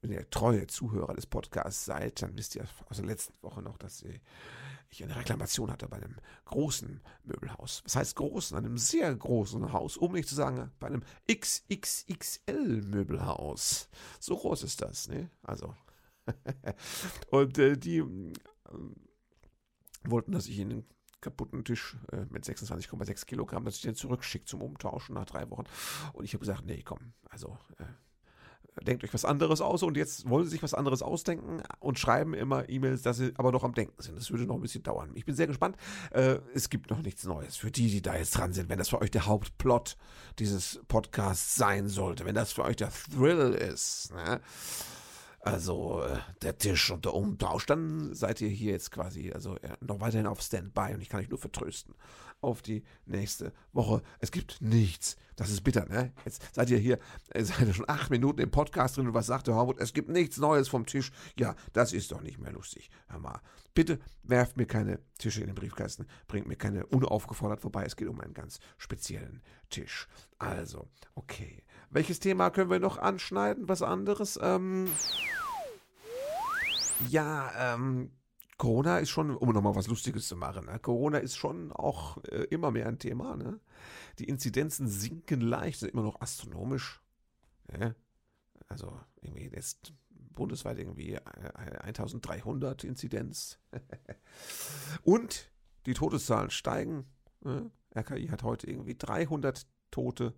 wenn 0.00 0.12
ihr 0.12 0.28
treue 0.30 0.66
Zuhörer 0.66 1.14
des 1.14 1.26
Podcasts 1.26 1.84
seid, 1.84 2.22
dann 2.22 2.36
wisst 2.36 2.56
ihr 2.56 2.64
aus 2.88 2.96
der 2.96 3.06
letzten 3.06 3.34
Woche 3.42 3.62
noch, 3.62 3.76
dass 3.76 4.02
ich 4.90 5.04
eine 5.04 5.16
Reklamation 5.16 5.70
hatte 5.70 5.88
bei 5.88 5.96
einem 5.96 6.16
großen 6.44 7.00
Möbelhaus. 7.24 7.82
Was 7.84 7.96
heißt 7.96 8.16
großen? 8.16 8.56
Einem 8.56 8.78
sehr 8.78 9.14
großen 9.14 9.72
Haus, 9.72 9.96
um 9.96 10.12
nicht 10.12 10.28
zu 10.28 10.34
sagen, 10.34 10.70
bei 10.80 10.88
einem 10.88 11.02
XXXL 11.30 12.82
Möbelhaus. 12.82 13.88
So 14.20 14.36
groß 14.36 14.62
ist 14.62 14.82
das, 14.82 15.08
ne? 15.08 15.30
Also, 15.42 15.74
und 17.30 17.58
äh, 17.58 17.76
die 17.76 17.98
äh, 17.98 18.04
wollten, 20.04 20.32
dass 20.32 20.46
ich 20.46 20.58
ihnen 20.58 20.84
kaputten 21.22 21.64
Tisch 21.64 21.96
äh, 22.12 22.26
mit 22.28 22.44
26,6 22.44 23.24
Kilogramm, 23.24 23.64
dass 23.64 23.76
ich 23.76 23.82
den 23.82 23.94
zurückschicke 23.94 24.44
zum 24.44 24.60
Umtauschen 24.60 25.14
nach 25.14 25.24
drei 25.24 25.48
Wochen. 25.50 25.64
Und 26.12 26.24
ich 26.24 26.34
habe 26.34 26.40
gesagt, 26.40 26.66
nee, 26.66 26.82
komm, 26.84 26.98
also 27.30 27.56
äh, 27.78 27.84
denkt 28.84 29.04
euch 29.04 29.12
was 29.12 29.24
anderes 29.24 29.60
aus 29.60 29.82
und 29.82 29.96
jetzt 29.96 30.28
wollen 30.28 30.44
sie 30.44 30.50
sich 30.50 30.62
was 30.62 30.74
anderes 30.74 31.02
ausdenken 31.02 31.62
und 31.78 31.98
schreiben 31.98 32.34
immer 32.34 32.68
E-Mails, 32.68 33.02
dass 33.02 33.18
sie 33.18 33.32
aber 33.36 33.52
noch 33.52 33.64
am 33.64 33.74
Denken 33.74 34.00
sind. 34.02 34.16
Das 34.16 34.30
würde 34.30 34.44
noch 34.44 34.56
ein 34.56 34.62
bisschen 34.62 34.82
dauern. 34.82 35.10
Ich 35.14 35.24
bin 35.24 35.34
sehr 35.34 35.46
gespannt. 35.46 35.76
Äh, 36.10 36.38
es 36.54 36.70
gibt 36.70 36.90
noch 36.90 37.02
nichts 37.02 37.24
Neues 37.24 37.56
für 37.56 37.70
die, 37.70 37.88
die 37.88 38.02
da 38.02 38.16
jetzt 38.16 38.32
dran 38.32 38.52
sind. 38.52 38.68
Wenn 38.68 38.78
das 38.78 38.88
für 38.88 39.00
euch 39.00 39.10
der 39.10 39.26
Hauptplot 39.26 39.96
dieses 40.38 40.80
Podcasts 40.88 41.54
sein 41.54 41.88
sollte, 41.88 42.24
wenn 42.24 42.34
das 42.34 42.52
für 42.52 42.64
euch 42.64 42.76
der 42.76 42.90
Thrill 42.90 43.52
ist, 43.52 44.12
ne? 44.12 44.40
Also 45.42 46.02
äh, 46.02 46.18
der 46.42 46.56
Tisch 46.56 46.90
und 46.90 47.04
der 47.04 47.14
Umtausch, 47.14 47.66
dann 47.66 48.14
seid 48.14 48.40
ihr 48.40 48.48
hier 48.48 48.72
jetzt 48.72 48.92
quasi 48.92 49.32
also 49.32 49.56
noch 49.80 50.00
weiterhin 50.00 50.26
auf 50.26 50.40
Standby 50.40 50.94
und 50.94 51.00
ich 51.00 51.08
kann 51.08 51.20
euch 51.20 51.28
nur 51.28 51.38
vertrösten 51.38 51.94
auf 52.42 52.60
die 52.60 52.82
nächste 53.06 53.52
Woche. 53.72 54.02
Es 54.18 54.30
gibt 54.30 54.60
nichts. 54.60 55.16
Das 55.36 55.48
ist 55.50 55.62
bitter, 55.62 55.86
ne? 55.86 56.12
Jetzt 56.24 56.42
seid 56.52 56.68
ihr 56.70 56.78
hier, 56.78 56.98
äh, 57.30 57.42
seid 57.44 57.66
ihr 57.66 57.74
schon 57.74 57.88
acht 57.88 58.10
Minuten 58.10 58.40
im 58.40 58.50
Podcast 58.50 58.96
drin 58.96 59.06
und 59.08 59.14
was 59.14 59.26
sagt 59.26 59.46
der 59.46 59.54
Hormut? 59.54 59.80
Es 59.80 59.94
gibt 59.94 60.08
nichts 60.08 60.36
Neues 60.36 60.68
vom 60.68 60.84
Tisch. 60.84 61.12
Ja, 61.38 61.54
das 61.72 61.92
ist 61.92 62.12
doch 62.12 62.20
nicht 62.20 62.38
mehr 62.38 62.52
lustig. 62.52 62.90
Hör 63.08 63.20
mal. 63.20 63.40
Bitte 63.74 63.98
werft 64.22 64.56
mir 64.56 64.66
keine 64.66 65.00
Tische 65.18 65.40
in 65.40 65.46
den 65.46 65.54
Briefkasten, 65.54 66.06
bringt 66.26 66.46
mir 66.46 66.56
keine 66.56 66.84
unaufgefordert 66.86 67.60
vorbei. 67.60 67.84
Es 67.84 67.96
geht 67.96 68.08
um 68.08 68.20
einen 68.20 68.34
ganz 68.34 68.58
speziellen 68.76 69.40
Tisch. 69.70 70.06
Also, 70.38 70.88
okay. 71.14 71.64
Welches 71.92 72.20
Thema 72.20 72.48
können 72.48 72.70
wir 72.70 72.80
noch 72.80 72.96
anschneiden? 72.96 73.68
Was 73.68 73.82
anderes? 73.82 74.38
Ähm, 74.40 74.90
ja, 77.10 77.74
ähm, 77.74 78.10
Corona 78.56 78.98
ist 78.98 79.10
schon, 79.10 79.36
um 79.36 79.52
nochmal 79.52 79.74
was 79.74 79.88
Lustiges 79.88 80.26
zu 80.26 80.36
machen, 80.36 80.64
ne? 80.64 80.78
Corona 80.78 81.18
ist 81.18 81.36
schon 81.36 81.70
auch 81.70 82.16
äh, 82.24 82.44
immer 82.44 82.70
mehr 82.70 82.86
ein 82.86 82.98
Thema. 82.98 83.36
Ne? 83.36 83.60
Die 84.18 84.24
Inzidenzen 84.24 84.88
sinken 84.88 85.42
leicht, 85.42 85.80
sind 85.80 85.92
immer 85.92 86.02
noch 86.02 86.22
astronomisch. 86.22 87.02
Ne? 87.70 87.94
Also 88.68 88.98
irgendwie 89.20 89.50
jetzt 89.52 89.92
bundesweit 90.10 90.78
irgendwie 90.78 91.18
1300 91.18 92.84
äh, 92.84 92.86
Inzidenz. 92.86 93.58
Und 95.02 95.50
die 95.84 95.92
Todeszahlen 95.92 96.48
steigen. 96.48 97.04
Ne? 97.42 97.70
RKI 97.94 98.28
hat 98.28 98.44
heute 98.44 98.70
irgendwie 98.70 98.94
300 98.96 99.66
Tote 99.90 100.32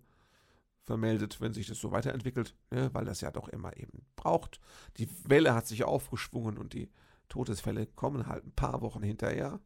vermeldet, 0.85 1.41
wenn 1.41 1.53
sich 1.53 1.67
das 1.67 1.79
so 1.79 1.91
weiterentwickelt, 1.91 2.55
ne, 2.71 2.89
weil 2.93 3.05
das 3.05 3.21
ja 3.21 3.31
doch 3.31 3.47
immer 3.49 3.75
eben 3.77 4.05
braucht. 4.15 4.59
Die 4.97 5.09
Welle 5.27 5.53
hat 5.53 5.67
sich 5.67 5.83
aufgeschwungen 5.83 6.57
und 6.57 6.73
die 6.73 6.89
Todesfälle 7.27 7.87
kommen 7.87 8.27
halt 8.27 8.45
ein 8.45 8.51
paar 8.51 8.81
Wochen 8.81 9.03
hinterher. 9.03 9.59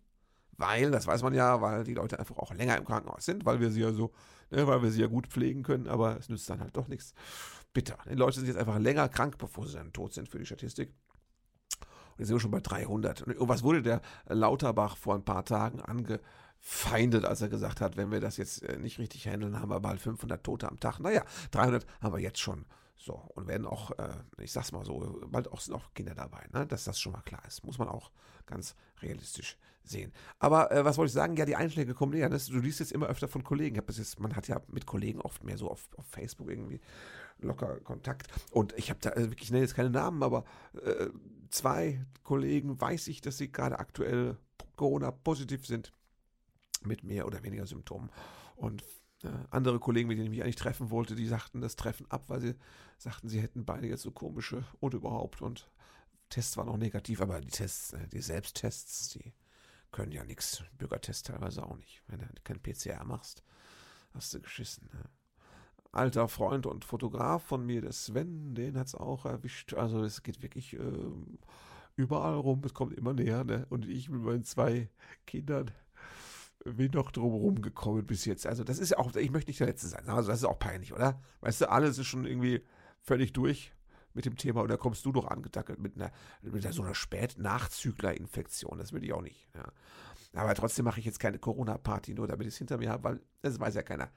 Weil, 0.58 0.92
das 0.92 1.08
weiß 1.08 1.24
man 1.24 1.34
ja, 1.34 1.62
weil 1.62 1.86
die 1.86 1.94
Leute 1.94 2.20
einfach 2.20 2.38
auch 2.38 2.54
länger 2.54 2.78
im 2.78 2.84
Krankenhaus 2.84 3.24
sind, 3.24 3.46
weil 3.46 3.62
wir 3.62 3.72
sie 3.72 3.80
ja 3.82 3.94
so, 3.94 4.12
ne, 4.50 4.68
weil 4.68 4.82
wir 4.82 4.92
sie 4.92 5.02
ja 5.02 5.08
gut 5.08 5.28
pflegen 5.28 5.64
können, 5.64 5.88
aber 5.88 6.18
es 6.18 6.28
nützt 6.28 6.50
dann 6.50 6.60
halt 6.60 6.76
doch 6.76 6.88
nichts. 6.88 7.14
Bitter. 7.74 7.98
Die 8.10 8.16
Leute 8.16 8.40
sind 8.40 8.48
jetzt 8.48 8.58
einfach 8.58 8.80
länger 8.80 9.08
krank, 9.08 9.38
bevor 9.38 9.68
sie 9.68 9.78
dann 9.78 9.94
tot 9.94 10.14
sind 10.14 10.28
für 10.28 10.40
die 10.40 10.46
Statistik. 10.46 10.90
Und 11.80 12.20
jetzt 12.20 12.28
sind 12.28 12.36
wir 12.36 12.42
schon 12.42 12.52
bei 12.52 12.60
300. 12.60 13.22
Und 13.22 13.48
was 13.48 13.64
wurde 13.64 13.82
der 13.82 14.02
Lauterbach 14.28 14.98
vor 14.98 15.16
ein 15.16 15.24
paar 15.24 15.46
Tagen 15.46 15.80
ange 15.82 16.20
feindet, 16.60 17.26
als 17.26 17.42
er 17.42 17.50
gesagt 17.50 17.82
hat, 17.82 17.98
wenn 17.98 18.12
wir 18.12 18.20
das 18.20 18.38
jetzt 18.38 18.64
äh, 18.64 18.78
nicht 18.78 19.00
richtig 19.00 19.28
handeln, 19.28 19.60
haben 19.60 19.70
wir 19.70 19.80
bald 19.80 20.00
500 20.00 20.44
Tote 20.44 20.70
am 20.70 20.80
Tag. 20.80 21.00
Naja, 21.00 21.24
300 21.52 21.86
haben 22.02 22.14
wir 22.14 22.20
jetzt 22.20 22.40
schon. 22.40 22.66
So, 22.96 23.14
und 23.14 23.48
werden 23.48 23.66
auch, 23.66 23.92
äh, 23.98 24.10
ich 24.42 24.52
sag's 24.52 24.74
mal 24.74 24.84
so, 24.84 25.22
bald 25.28 25.50
auch 25.52 25.66
noch 25.68 25.94
Kinder 25.94 26.16
dabei, 26.16 26.46
ne? 26.52 26.68
dass 26.68 26.84
das 26.84 27.00
schon 27.00 27.14
mal 27.14 27.22
klar 27.22 27.42
ist. 27.48 27.64
Muss 27.64 27.78
man 27.78 27.88
auch 27.88 28.12
ganz 28.46 28.76
realistisch 29.02 29.58
sehen. 29.84 30.12
Aber 30.38 30.70
äh, 30.72 30.84
was 30.84 30.98
wollte 30.98 31.10
ich 31.10 31.14
sagen? 31.14 31.38
Ja, 31.38 31.46
die 31.46 31.56
Einschläge 31.56 31.94
kommen 31.94 32.12
näher. 32.12 32.28
Ne? 32.28 32.38
Du 32.38 32.60
liest 32.60 32.82
jetzt 32.82 32.92
immer 32.92 33.08
öfter 33.08 33.30
von 33.30 33.44
Kollegen. 33.44 33.78
Ich 33.78 33.82
das 33.86 33.98
jetzt, 33.98 34.20
man 34.20 34.36
hat 34.36 34.50
ja 34.50 34.62
mit 34.68 34.86
Kollegen 34.86 35.22
oft 35.22 35.46
mehr 35.46 35.58
so 35.58 35.72
auf, 35.72 35.88
auf 35.96 36.06
Facebook 36.08 36.50
irgendwie 36.50 36.82
locker 37.40 37.80
Kontakt. 37.80 38.28
Und 38.52 38.74
ich 38.78 38.90
habe 38.90 39.00
da 39.02 39.12
äh, 39.12 39.30
wirklich, 39.30 39.44
ich 39.44 39.52
nenne 39.52 39.64
jetzt 39.64 39.76
keine 39.76 39.90
Namen, 39.90 40.22
aber 40.22 40.44
äh, 40.84 41.08
zwei 41.50 42.06
Kollegen 42.24 42.80
weiß 42.80 43.08
ich, 43.08 43.22
dass 43.22 43.38
sie 43.38 43.50
gerade 43.50 43.80
aktuell 43.80 44.36
Corona 44.76 45.12
positiv 45.12 45.66
sind 45.66 45.94
mit 46.82 47.04
mehr 47.04 47.26
oder 47.26 47.44
weniger 47.44 47.66
Symptomen. 47.66 48.10
Und 48.56 48.84
Ja, 49.22 49.46
andere 49.52 49.80
Kollegen, 49.80 50.08
mit 50.08 50.18
denen 50.18 50.28
ich 50.28 50.32
mich 50.32 50.44
eigentlich 50.44 50.56
treffen 50.56 50.92
wollte, 50.92 51.14
die 51.16 51.28
sagten 51.28 51.60
das 51.60 51.76
Treffen 51.76 52.10
ab, 52.10 52.30
weil 52.30 52.40
sie 52.40 52.56
sagten, 52.98 53.28
sie 53.28 53.42
hätten 53.42 53.66
beide 53.66 53.88
jetzt 53.88 54.04
so 54.04 54.12
komische 54.12 54.64
und 54.80 54.94
überhaupt 54.94 55.42
und 55.42 55.70
Tests 56.30 56.56
waren 56.56 56.70
auch 56.70 56.78
negativ, 56.78 57.22
aber 57.22 57.42
die 57.42 57.50
Tests, 57.50 57.94
äh, 57.94 58.08
die 58.08 58.22
Selbsttests, 58.22 59.10
die 59.10 59.34
können 59.92 60.12
ja 60.12 60.24
nichts. 60.24 60.64
Bürgertest 60.78 61.26
teilweise 61.26 61.64
auch 61.66 61.76
nicht. 61.76 62.02
Wenn 62.08 62.20
du 62.20 62.28
kein 62.44 62.62
PCR 62.62 63.04
machst, 63.04 63.44
hast 64.14 64.34
du 64.34 64.40
geschissen. 64.40 64.90
Ne? 64.94 65.04
Alter 65.92 66.28
Freund 66.28 66.68
und 66.68 66.86
Fotograf 66.86 67.44
von 67.44 67.66
mir, 67.66 67.82
der 67.82 67.92
Sven, 67.92 68.54
den 68.54 68.78
hat 68.78 68.88
es 68.88 68.96
auch 68.96 69.26
erwischt. 69.26 69.74
Also 69.74 70.04
es 70.04 70.22
geht 70.22 70.44
wirklich 70.44 70.74
äh, 70.74 71.10
überall 71.96 72.36
rum, 72.36 72.62
es 72.64 72.76
kommt 72.76 72.94
immer 72.94 73.14
näher. 73.14 73.44
Ne? 73.44 73.66
Und 73.70 73.88
ich 73.88 74.10
mit 74.10 74.22
meinen 74.22 74.44
zwei 74.44 74.90
Kindern 75.26 75.72
bin 76.66 76.92
noch 76.92 77.12
drum 77.12 77.62
gekommen 77.62 78.06
bis 78.06 78.26
jetzt. 78.26 78.46
Also 78.46 78.64
das 78.64 78.80
ist 78.80 78.92
ja 78.92 78.98
auch, 78.98 79.16
ich 79.16 79.32
möchte 79.32 79.50
nicht 79.50 79.60
der 79.60 79.68
Letzte 79.68 79.88
sein. 79.88 80.08
Also 80.08 80.30
das 80.30 80.40
ist 80.40 80.46
auch 80.46 80.60
peinlich, 80.60 80.94
oder? 80.94 81.22
Weißt 81.42 81.62
du, 81.62 81.70
alles 81.70 81.98
ist 81.98 82.08
schon 82.08 82.26
irgendwie 82.26 82.64
völlig 83.02 83.34
durch 83.34 83.74
mit 84.14 84.26
dem 84.26 84.36
Thema 84.36 84.62
und 84.62 84.70
da 84.70 84.78
kommst 84.78 85.06
du 85.06 85.12
doch 85.12 85.28
angetackelt 85.28 85.80
mit 85.80 85.96
einer, 85.96 86.12
mit 86.42 86.74
so 86.74 86.84
einer 86.84 86.96
Spät-Nachzügler-Infektion. 86.96 88.78
Das 88.78 88.92
will 88.92 89.04
ich 89.04 89.14
auch 89.14 89.22
nicht. 89.22 89.48
Ja. 89.56 89.72
Aber 90.34 90.54
trotzdem 90.56 90.86
mache 90.86 91.00
ich 91.00 91.06
jetzt 91.06 91.20
keine 91.20 91.40
Corona-Party, 91.40 92.14
nur 92.14 92.28
damit 92.28 92.48
ich 92.48 92.54
es 92.54 92.58
hinter 92.58 92.78
mir 92.78 92.90
habe, 92.90 93.04
weil 93.04 93.22
es 93.42 93.60
weiß 93.60 93.76
ja 93.76 93.84
keiner, 93.84 94.12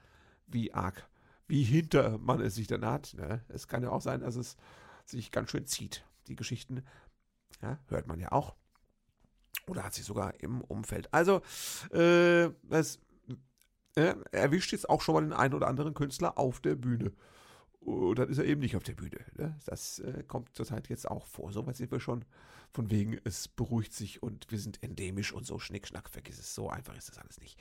wie 0.47 0.73
arg, 0.73 1.07
wie 1.47 1.63
hinter 1.63 2.17
man 2.17 2.41
es 2.41 2.55
sich 2.55 2.67
dann 2.67 2.85
hat. 2.85 3.13
Ne? 3.13 3.43
Es 3.47 3.67
kann 3.67 3.83
ja 3.83 3.89
auch 3.89 4.01
sein, 4.01 4.21
dass 4.21 4.35
es 4.35 4.57
sich 5.05 5.31
ganz 5.31 5.51
schön 5.51 5.65
zieht. 5.65 6.05
Die 6.27 6.35
Geschichten 6.35 6.83
ja, 7.61 7.79
hört 7.87 8.07
man 8.07 8.19
ja 8.19 8.31
auch. 8.31 8.55
Oder 9.67 9.83
hat 9.83 9.93
sich 9.93 10.05
sogar 10.05 10.39
im 10.41 10.61
Umfeld. 10.61 11.13
Also, 11.13 11.41
äh, 11.91 12.49
es 12.69 12.99
äh, 13.95 14.15
erwischt 14.31 14.71
jetzt 14.71 14.89
auch 14.89 15.01
schon 15.01 15.15
mal 15.15 15.21
den 15.21 15.33
einen 15.33 15.53
oder 15.53 15.67
anderen 15.67 15.93
Künstler 15.93 16.37
auf 16.37 16.59
der 16.59 16.75
Bühne. 16.75 17.13
Und 17.79 18.17
dann 18.17 18.29
ist 18.29 18.37
er 18.37 18.45
eben 18.45 18.61
nicht 18.61 18.75
auf 18.75 18.83
der 18.83 18.93
Bühne. 18.93 19.19
Ne? 19.37 19.57
Das 19.65 19.99
äh, 19.99 20.23
kommt 20.27 20.55
zurzeit 20.55 20.87
jetzt 20.89 21.09
auch 21.09 21.27
vor. 21.27 21.51
So 21.51 21.65
weit 21.67 21.75
sind 21.75 21.91
wir 21.91 21.99
schon 21.99 22.25
von 22.71 22.89
wegen, 22.89 23.19
es 23.23 23.47
beruhigt 23.47 23.93
sich 23.93 24.23
und 24.23 24.49
wir 24.49 24.59
sind 24.59 24.81
endemisch 24.81 25.31
und 25.33 25.45
so 25.45 25.59
Schnickschnack, 25.59 26.09
vergiss 26.09 26.39
es. 26.39 26.55
So 26.55 26.69
einfach 26.69 26.95
ist 26.95 27.09
das 27.09 27.19
alles 27.19 27.39
nicht. 27.39 27.59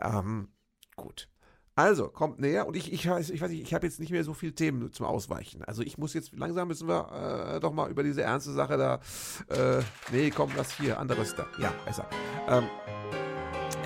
Ähm, 0.00 0.48
gut. 0.96 1.28
Also, 1.74 2.08
kommt 2.08 2.38
näher 2.38 2.66
und 2.66 2.76
ich, 2.76 2.92
ich, 2.92 3.08
weiß, 3.08 3.30
ich 3.30 3.40
weiß 3.40 3.50
nicht, 3.50 3.62
ich 3.62 3.72
habe 3.72 3.86
jetzt 3.86 3.98
nicht 3.98 4.12
mehr 4.12 4.24
so 4.24 4.34
viele 4.34 4.52
Themen 4.52 4.92
zum 4.92 5.06
Ausweichen. 5.06 5.64
Also 5.64 5.82
ich 5.82 5.96
muss 5.96 6.12
jetzt, 6.12 6.32
langsam 6.36 6.68
müssen 6.68 6.86
wir 6.86 7.54
äh, 7.56 7.60
doch 7.60 7.72
mal 7.72 7.90
über 7.90 8.02
diese 8.02 8.22
ernste 8.22 8.52
Sache 8.52 8.76
da, 8.76 9.00
äh, 9.48 9.82
nee, 10.12 10.30
komm, 10.30 10.50
lass 10.54 10.76
hier, 10.76 10.98
anderes 10.98 11.34
da. 11.34 11.46
Ja, 11.58 11.72
besser. 11.86 12.06
Ähm, 12.46 12.64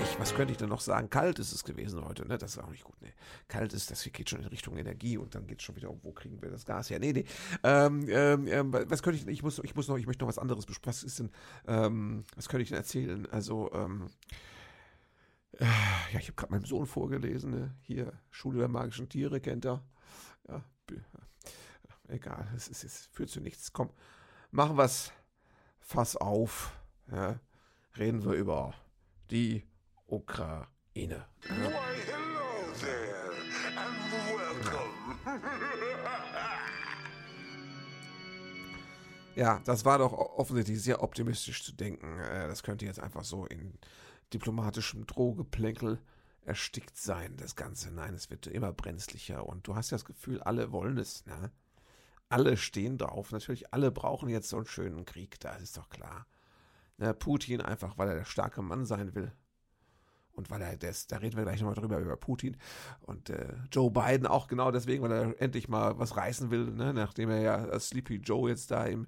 ich, 0.03 0.19
was 0.19 0.35
könnte 0.35 0.51
ich 0.51 0.59
denn 0.59 0.69
noch 0.69 0.81
sagen? 0.81 1.11
Kalt 1.11 1.39
ist 1.39 1.53
es 1.53 1.63
gewesen 1.63 2.05
heute, 2.05 2.27
ne? 2.27 2.39
Das 2.39 2.57
ist 2.57 2.59
auch 2.59 2.71
nicht 2.71 2.85
gut, 2.85 3.01
ne? 3.03 3.13
Kalt 3.47 3.73
ist, 3.73 3.91
das 3.91 4.03
geht 4.03 4.29
schon 4.29 4.41
in 4.41 4.47
Richtung 4.47 4.77
Energie 4.77 5.17
und 5.17 5.37
dann 5.37 5.47
geht 5.47 5.61
es 5.61 5.65
schon 5.65 5.77
wieder 5.77 5.91
um, 5.91 6.01
wo 6.03 6.11
kriegen 6.11 6.43
wir 6.43 6.51
das 6.51 6.67
Gas 6.67 6.91
her? 6.91 6.99
Nee, 6.99 7.13
nee. 7.13 7.25
Ähm, 7.63 8.07
ähm, 8.09 8.47
ähm 8.49 8.73
was 8.73 9.03
könnte 9.03 9.21
ich, 9.21 9.29
ich 9.29 9.43
muss, 9.45 9.61
ich 9.63 9.77
muss 9.77 9.87
noch, 9.87 9.97
ich 9.97 10.07
möchte 10.07 10.25
noch 10.25 10.29
was 10.29 10.39
anderes 10.39 10.67
besprechen. 10.67 10.89
Was 10.89 11.03
ist 11.05 11.21
denn, 11.21 11.31
ähm, 11.69 12.25
was 12.35 12.49
könnte 12.49 12.65
ich 12.65 12.69
denn 12.71 12.79
erzählen? 12.79 13.29
Also, 13.31 13.71
ähm, 13.73 14.07
äh, 14.07 14.35
ja, 15.59 16.19
ich 16.19 16.27
habe 16.27 16.35
gerade 16.35 16.53
meinem 16.53 16.65
Sohn 16.65 16.87
vorgelesen, 16.87 17.51
ne? 17.51 17.75
Hier, 17.81 18.13
Schule 18.31 18.59
der 18.59 18.69
magischen 18.69 19.09
Tiere, 19.09 19.41
kennt 19.41 19.65
er. 19.65 19.83
Ja, 20.49 20.63
egal, 22.09 22.53
es 22.55 22.69
ist, 22.69 22.85
es 22.85 23.07
führt 23.07 23.31
zu 23.31 23.41
nichts. 23.41 23.73
Komm, 23.73 23.91
machen 24.51 24.77
wir 24.77 24.85
es, 24.85 25.13
Fass 25.81 26.17
auf, 26.17 26.73
ja? 27.11 27.41
Reden 27.97 28.25
wir 28.25 28.33
über 28.33 28.75
die 29.31 29.65
Ukraine. 30.07 30.67
Why, 30.95 31.73
hello 32.07 32.73
there 32.81 33.33
and 33.77 34.13
welcome. 34.37 34.97
Ja, 39.37 39.61
das 39.65 39.85
war 39.85 39.99
doch 39.99 40.13
offensichtlich 40.13 40.83
sehr 40.83 41.03
optimistisch 41.03 41.63
zu 41.63 41.73
denken. 41.73 42.19
Äh, 42.21 42.49
das 42.49 42.63
könnte 42.63 42.87
jetzt 42.87 43.01
einfach 43.01 43.23
so 43.23 43.45
in 43.47 43.79
diplomatischem 44.33 45.07
Drohgeplänkel 45.07 46.01
erstickt 46.43 46.97
sein, 46.97 47.37
das 47.37 47.57
Ganze. 47.57 47.91
Nein, 47.91 48.15
es 48.15 48.31
wird 48.31 48.47
immer 48.47 48.73
brenzlicher 48.73 49.47
und 49.47 49.67
du 49.67 49.75
hast 49.75 49.91
ja 49.91 49.97
das 49.97 50.05
Gefühl, 50.05 50.41
alle 50.43 50.73
wollen 50.73 50.99
es, 50.99 51.27
ne? 51.27 51.51
Alle 52.29 52.57
stehen 52.57 52.99
drauf. 52.99 53.31
Natürlich, 53.31 53.73
alle 53.73 53.93
brauchen 53.93 54.29
jetzt 54.29 54.49
so 54.49 54.57
einen 54.57 54.67
schönen 54.67 55.05
Krieg, 55.05 55.39
das 55.41 55.63
ist 55.63 55.77
doch 55.77 55.89
klar. 55.89 56.27
Na, 56.99 57.13
Putin 57.13 57.61
einfach, 57.61 57.99
weil 57.99 58.09
er 58.09 58.15
der 58.17 58.25
starke 58.25 58.63
Mann 58.63 58.85
sein 58.85 59.15
will 59.15 59.33
und 60.37 60.51
weil 60.51 60.63
er 60.63 60.77
das, 60.77 61.07
da 61.07 61.17
reden 61.17 61.37
wir 61.37 61.45
gleich 61.45 61.61
nochmal 61.61 61.75
drüber, 61.75 61.99
über 61.99 62.17
Putin 62.17 62.57
und 63.03 63.31
äh, 63.31 63.55
Joe 63.73 63.91
Biden 63.91 64.27
auch 64.27 64.49
genau 64.49 64.71
deswegen, 64.71 65.03
weil 65.03 65.13
er 65.13 65.41
endlich 65.41 65.69
mal 65.69 65.99
was 65.99 66.17
reißen 66.17 66.51
will, 66.51 66.67
ne? 66.67 66.93
nachdem 66.93 67.31
er 67.31 67.41
ja 67.41 67.55
als 67.57 67.89
Sleepy 67.89 68.17
Joe 68.17 68.49
jetzt 68.49 68.71
da 68.71 68.85
im, 68.85 69.07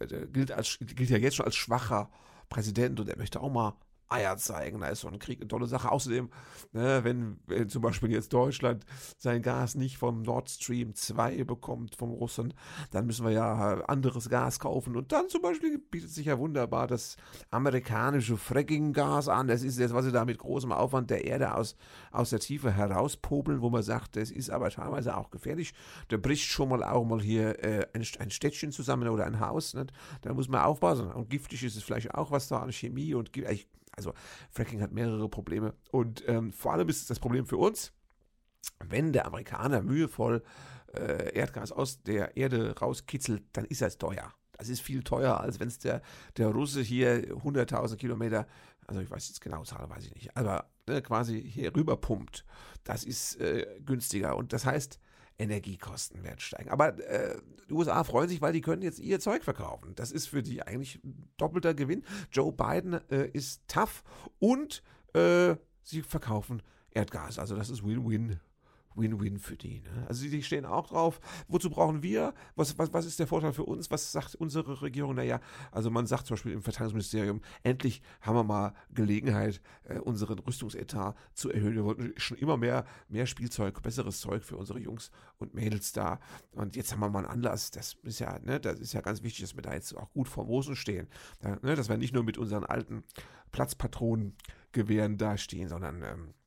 äh, 0.00 0.26
gilt, 0.26 0.50
als, 0.50 0.78
gilt 0.80 1.10
ja 1.10 1.18
jetzt 1.18 1.36
schon 1.36 1.46
als 1.46 1.56
schwacher 1.56 2.10
Präsident 2.48 3.00
und 3.00 3.08
er 3.08 3.18
möchte 3.18 3.40
auch 3.40 3.52
mal 3.52 3.74
Eier 4.12 4.36
zeigen. 4.36 4.80
Da 4.80 4.88
ist 4.88 5.00
so 5.00 5.08
ein 5.08 5.18
Krieg 5.18 5.40
eine 5.40 5.48
tolle 5.48 5.66
Sache. 5.66 5.90
Außerdem, 5.90 6.30
ne, 6.72 7.00
wenn, 7.02 7.38
wenn, 7.46 7.68
zum 7.68 7.82
Beispiel 7.82 8.10
jetzt 8.10 8.32
Deutschland 8.32 8.84
sein 9.18 9.42
Gas 9.42 9.74
nicht 9.74 9.98
vom 9.98 10.22
Nord 10.22 10.50
Stream 10.50 10.94
2 10.94 11.44
bekommt, 11.44 11.96
vom 11.96 12.10
Russen, 12.10 12.54
dann 12.90 13.06
müssen 13.06 13.24
wir 13.24 13.32
ja 13.32 13.80
anderes 13.84 14.28
Gas 14.28 14.60
kaufen. 14.60 14.96
Und 14.96 15.12
dann 15.12 15.28
zum 15.28 15.42
Beispiel 15.42 15.78
bietet 15.78 16.10
sich 16.10 16.26
ja 16.26 16.38
wunderbar 16.38 16.86
das 16.86 17.16
amerikanische 17.50 18.36
Fracking-Gas 18.36 19.28
an. 19.28 19.48
Das 19.48 19.62
ist 19.62 19.78
jetzt, 19.78 19.94
was 19.94 20.04
sie 20.04 20.12
da 20.12 20.24
mit 20.24 20.38
großem 20.38 20.72
Aufwand 20.72 21.10
der 21.10 21.24
Erde 21.24 21.54
aus, 21.54 21.76
aus 22.10 22.30
der 22.30 22.40
Tiefe 22.40 22.70
herauspobeln, 22.70 23.60
wo 23.60 23.70
man 23.70 23.82
sagt, 23.82 24.16
das 24.16 24.30
ist 24.30 24.50
aber 24.50 24.70
teilweise 24.70 25.16
auch 25.16 25.30
gefährlich. 25.30 25.74
Da 26.08 26.16
bricht 26.16 26.44
schon 26.44 26.68
mal 26.68 26.82
auch 26.82 27.04
mal 27.04 27.20
hier 27.20 27.62
äh, 27.64 27.86
ein, 27.92 28.04
ein 28.18 28.30
Städtchen 28.30 28.72
zusammen 28.72 29.08
oder 29.08 29.24
ein 29.24 29.40
Haus. 29.40 29.74
Nicht? 29.74 29.92
Da 30.22 30.34
muss 30.34 30.48
man 30.48 30.62
aufpassen. 30.62 31.10
Und 31.10 31.30
giftig 31.30 31.62
ist 31.64 31.76
es 31.76 31.82
vielleicht 31.82 32.14
auch, 32.14 32.30
was 32.30 32.48
da 32.48 32.58
an 32.58 32.72
Chemie 32.72 33.14
und 33.14 33.36
ich 33.36 33.68
also 33.92 34.12
Fracking 34.50 34.80
hat 34.80 34.92
mehrere 34.92 35.28
Probleme. 35.28 35.74
Und 35.90 36.26
ähm, 36.28 36.52
vor 36.52 36.72
allem 36.72 36.88
ist 36.88 37.10
das 37.10 37.20
Problem 37.20 37.46
für 37.46 37.56
uns, 37.58 37.92
wenn 38.84 39.12
der 39.12 39.26
Amerikaner 39.26 39.82
mühevoll 39.82 40.42
äh, 40.94 41.34
Erdgas 41.34 41.72
aus 41.72 42.02
der 42.02 42.36
Erde 42.36 42.78
rauskitzelt, 42.78 43.44
dann 43.52 43.64
ist 43.64 43.82
das 43.82 43.98
teuer. 43.98 44.32
Das 44.52 44.68
ist 44.68 44.80
viel 44.80 45.02
teurer, 45.02 45.40
als 45.40 45.58
wenn 45.60 45.68
es 45.68 45.78
der, 45.78 46.02
der 46.36 46.48
Russe 46.48 46.82
hier 46.82 47.34
100.000 47.34 47.96
Kilometer, 47.96 48.46
also 48.86 49.00
ich 49.00 49.10
weiß 49.10 49.28
jetzt 49.28 49.40
genau, 49.40 49.64
Zahl 49.64 49.88
weiß 49.88 50.04
ich 50.04 50.14
nicht, 50.14 50.36
aber 50.36 50.70
ne, 50.86 51.02
quasi 51.02 51.42
hier 51.42 51.74
rüber 51.74 51.96
pumpt. 51.96 52.44
Das 52.84 53.04
ist 53.04 53.40
äh, 53.40 53.66
günstiger. 53.84 54.36
Und 54.36 54.52
das 54.52 54.64
heißt, 54.66 55.00
Energiekosten 55.42 56.22
werden 56.22 56.40
steigen. 56.40 56.70
Aber 56.70 56.98
äh, 57.06 57.36
die 57.68 57.74
USA 57.74 58.04
freuen 58.04 58.28
sich, 58.28 58.40
weil 58.40 58.52
die 58.52 58.60
können 58.60 58.82
jetzt 58.82 58.98
ihr 58.98 59.20
Zeug 59.20 59.44
verkaufen. 59.44 59.94
Das 59.94 60.12
ist 60.12 60.26
für 60.28 60.42
die 60.42 60.62
eigentlich 60.62 61.00
doppelter 61.36 61.74
Gewinn. 61.74 62.04
Joe 62.30 62.52
Biden 62.52 63.00
äh, 63.10 63.28
ist 63.32 63.62
tough 63.68 64.02
und 64.38 64.82
äh, 65.14 65.56
sie 65.82 66.02
verkaufen 66.02 66.62
Erdgas. 66.90 67.38
Also 67.38 67.56
das 67.56 67.70
ist 67.70 67.84
Win-Win 67.84 68.40
Win-Win 68.94 69.38
für 69.38 69.56
die. 69.56 69.80
Ne? 69.80 70.06
Also 70.08 70.28
die 70.28 70.42
stehen 70.42 70.64
auch 70.64 70.88
drauf. 70.88 71.20
Wozu 71.48 71.70
brauchen 71.70 72.02
wir? 72.02 72.34
Was, 72.56 72.78
was, 72.78 72.92
was 72.92 73.06
ist 73.06 73.18
der 73.18 73.26
Vorteil 73.26 73.52
für 73.52 73.64
uns? 73.64 73.90
Was 73.90 74.12
sagt 74.12 74.34
unsere 74.34 74.82
Regierung? 74.82 75.14
Naja, 75.14 75.40
also 75.70 75.90
man 75.90 76.06
sagt 76.06 76.26
zum 76.26 76.34
Beispiel 76.34 76.52
im 76.52 76.62
Verteidigungsministerium, 76.62 77.40
endlich 77.62 78.02
haben 78.20 78.36
wir 78.36 78.44
mal 78.44 78.74
Gelegenheit, 78.92 79.60
äh, 79.84 79.98
unseren 79.98 80.38
Rüstungsetat 80.38 81.16
zu 81.34 81.50
erhöhen. 81.50 81.74
Wir 81.74 81.84
wollten 81.84 82.12
schon 82.16 82.38
immer 82.38 82.56
mehr, 82.56 82.84
mehr 83.08 83.26
Spielzeug, 83.26 83.82
besseres 83.82 84.20
Zeug 84.20 84.44
für 84.44 84.56
unsere 84.56 84.78
Jungs 84.78 85.10
und 85.38 85.54
Mädels 85.54 85.92
da. 85.92 86.20
Und 86.52 86.76
jetzt 86.76 86.92
haben 86.92 87.00
wir 87.00 87.08
mal 87.08 87.20
einen 87.20 87.28
Anlass. 87.28 87.70
Das 87.70 87.96
ist 88.02 88.20
ja, 88.20 88.38
ne, 88.40 88.60
das 88.60 88.78
ist 88.80 88.92
ja 88.92 89.00
ganz 89.00 89.22
wichtig, 89.22 89.42
dass 89.42 89.56
wir 89.56 89.62
da 89.62 89.74
jetzt 89.74 89.96
auch 89.96 90.10
gut 90.12 90.28
vor 90.28 90.44
Rosen 90.44 90.76
stehen. 90.76 91.08
Da, 91.40 91.56
ne, 91.62 91.74
dass 91.74 91.88
wir 91.88 91.96
nicht 91.96 92.14
nur 92.14 92.24
mit 92.24 92.38
unseren 92.38 92.64
alten 92.64 93.04
Platzpatronengewehren 93.52 95.18
dastehen, 95.18 95.68
sondern 95.68 96.02
ähm, 96.02 96.28
äh, 96.28 96.41